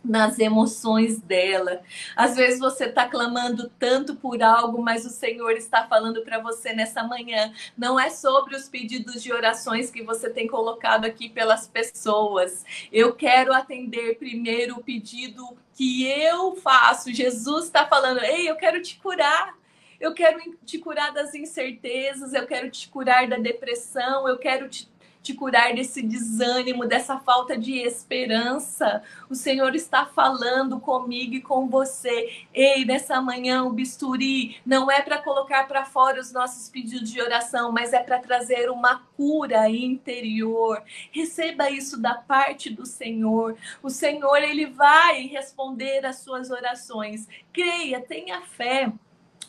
Nas 0.03 0.39
emoções 0.39 1.19
dela. 1.19 1.81
Às 2.15 2.35
vezes 2.35 2.59
você 2.59 2.85
está 2.85 3.07
clamando 3.07 3.69
tanto 3.77 4.15
por 4.15 4.41
algo, 4.41 4.81
mas 4.81 5.05
o 5.05 5.09
Senhor 5.09 5.51
está 5.51 5.87
falando 5.87 6.21
para 6.21 6.39
você 6.39 6.73
nessa 6.73 7.03
manhã. 7.03 7.53
Não 7.77 7.99
é 7.99 8.09
sobre 8.09 8.55
os 8.55 8.69
pedidos 8.69 9.21
de 9.21 9.33
orações 9.33 9.91
que 9.91 10.03
você 10.03 10.29
tem 10.29 10.47
colocado 10.47 11.05
aqui 11.05 11.29
pelas 11.29 11.67
pessoas. 11.67 12.65
Eu 12.91 13.13
quero 13.13 13.53
atender 13.53 14.17
primeiro 14.17 14.77
o 14.77 14.83
pedido 14.83 15.57
que 15.73 16.05
eu 16.05 16.55
faço. 16.55 17.13
Jesus 17.13 17.65
está 17.65 17.85
falando: 17.85 18.23
Ei, 18.23 18.49
eu 18.49 18.55
quero 18.55 18.81
te 18.81 18.97
curar. 18.97 19.57
Eu 19.99 20.13
quero 20.13 20.39
te 20.65 20.77
curar 20.77 21.11
das 21.11 21.35
incertezas, 21.35 22.33
eu 22.33 22.47
quero 22.47 22.71
te 22.71 22.87
curar 22.87 23.27
da 23.27 23.35
depressão, 23.35 24.25
eu 24.29 24.37
quero 24.37 24.69
te 24.69 24.88
te 25.21 25.33
curar 25.33 25.73
desse 25.73 26.01
desânimo, 26.01 26.85
dessa 26.85 27.19
falta 27.19 27.57
de 27.57 27.77
esperança. 27.79 29.03
O 29.29 29.35
Senhor 29.35 29.75
está 29.75 30.05
falando 30.05 30.79
comigo 30.79 31.35
e 31.35 31.41
com 31.41 31.67
você. 31.67 32.45
Ei, 32.53 32.85
nessa 32.85 33.21
manhã 33.21 33.63
o 33.63 33.71
bisturi 33.71 34.57
não 34.65 34.89
é 34.89 35.01
para 35.01 35.17
colocar 35.17 35.67
para 35.67 35.85
fora 35.85 36.19
os 36.19 36.31
nossos 36.31 36.69
pedidos 36.69 37.11
de 37.11 37.21
oração, 37.21 37.71
mas 37.71 37.93
é 37.93 37.99
para 37.99 38.19
trazer 38.19 38.69
uma 38.69 39.03
cura 39.17 39.69
interior. 39.69 40.81
Receba 41.11 41.69
isso 41.69 42.01
da 42.01 42.15
parte 42.15 42.69
do 42.69 42.85
Senhor. 42.85 43.57
O 43.83 43.89
Senhor 43.89 44.37
ele 44.37 44.67
vai 44.67 45.23
responder 45.27 46.05
às 46.05 46.19
suas 46.19 46.49
orações. 46.49 47.27
Creia, 47.51 47.99
tenha 48.01 48.41
fé 48.41 48.91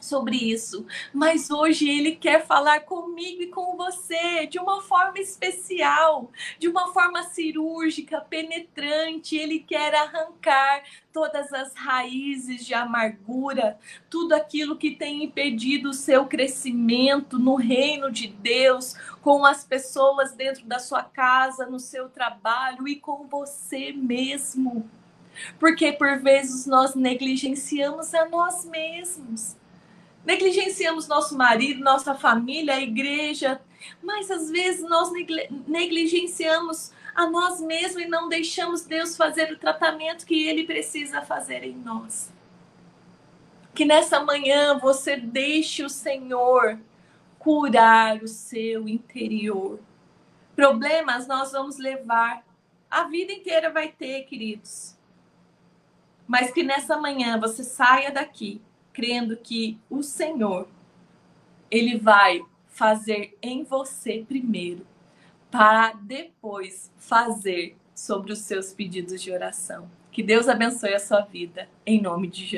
sobre 0.01 0.37
isso, 0.37 0.87
mas 1.13 1.51
hoje 1.51 1.89
ele 1.89 2.17
quer 2.17 2.47
falar 2.47 2.81
comigo 2.81 3.43
e 3.43 3.49
com 3.49 3.77
você 3.77 4.47
de 4.47 4.59
uma 4.59 4.81
forma 4.81 5.19
especial, 5.19 6.31
de 6.59 6.69
uma 6.69 6.93
forma 6.93 7.23
cirúrgica, 7.25 8.21
penetrante. 8.21 9.37
Ele 9.37 9.61
quer 9.61 9.95
arrancar 9.95 10.83
todas 11.13 11.53
as 11.53 11.75
raízes 11.75 12.65
de 12.65 12.73
amargura, 12.73 13.79
tudo 14.09 14.33
aquilo 14.33 14.77
que 14.77 14.93
tem 14.93 15.25
impedido 15.25 15.91
o 15.91 15.95
seu 15.95 16.27
crescimento 16.27 17.39
no 17.39 17.57
reino 17.57 18.11
de 18.11 18.29
Deus, 18.29 18.95
com 19.21 19.45
as 19.45 19.65
pessoas 19.65 20.33
dentro 20.33 20.65
da 20.65 20.79
sua 20.79 21.03
casa, 21.03 21.67
no 21.67 21.79
seu 21.79 22.09
trabalho 22.09 22.89
e 22.89 22.97
com 22.97 23.27
você 23.27 23.93
mesmo. 23.93 24.89
Porque 25.59 25.93
por 25.93 26.19
vezes 26.21 26.67
nós 26.67 26.95
negligenciamos 26.95 28.15
a 28.15 28.29
nós 28.29 28.65
mesmos. 28.65 29.60
Negligenciamos 30.25 31.09
nosso 31.09 31.37
marido, 31.37 31.83
nossa 31.83 32.15
família, 32.15 32.75
a 32.75 32.81
igreja, 32.81 33.61
mas 34.03 34.31
às 34.31 34.51
vezes 34.51 34.83
nós 34.83 35.11
negligenciamos 35.67 36.93
a 37.15 37.29
nós 37.29 37.61
mesmos 37.61 38.03
e 38.03 38.07
não 38.07 38.29
deixamos 38.29 38.85
Deus 38.85 39.17
fazer 39.17 39.53
o 39.53 39.59
tratamento 39.59 40.27
que 40.27 40.47
Ele 40.47 40.65
precisa 40.65 41.23
fazer 41.23 41.65
em 41.65 41.75
nós. 41.75 42.33
Que 43.75 43.85
nessa 43.85 44.21
manhã 44.21 44.79
você 44.79 45.17
deixe 45.17 45.83
o 45.83 45.89
Senhor 45.89 46.79
curar 47.39 48.23
o 48.23 48.29
seu 48.29 48.87
interior. 48.87 49.81
Problemas 50.55 51.27
nós 51.27 51.53
vamos 51.53 51.79
levar, 51.79 52.45
a 52.91 53.05
vida 53.05 53.33
inteira 53.33 53.71
vai 53.71 53.89
ter, 53.89 54.25
queridos. 54.25 54.97
Mas 56.27 56.51
que 56.51 56.63
nessa 56.63 56.99
manhã 56.99 57.41
você 57.41 57.65
saia 57.65 58.13
daqui 58.13 58.61
crendo 58.93 59.37
que 59.37 59.79
o 59.89 60.03
Senhor 60.03 60.69
ele 61.71 61.99
vai 61.99 62.43
fazer 62.69 63.37
em 63.43 63.63
você 63.63 64.25
primeiro, 64.27 64.87
para 65.51 65.93
depois 65.93 66.91
fazer 66.97 67.77
sobre 67.95 68.33
os 68.33 68.41
seus 68.41 68.73
pedidos 68.73 69.21
de 69.21 69.31
oração. 69.31 69.91
Que 70.11 70.23
Deus 70.23 70.49
abençoe 70.49 70.95
a 70.95 70.99
sua 70.99 71.21
vida, 71.21 71.69
em 71.85 72.01
nome 72.01 72.29
de 72.29 72.45
Jesus. 72.45 72.49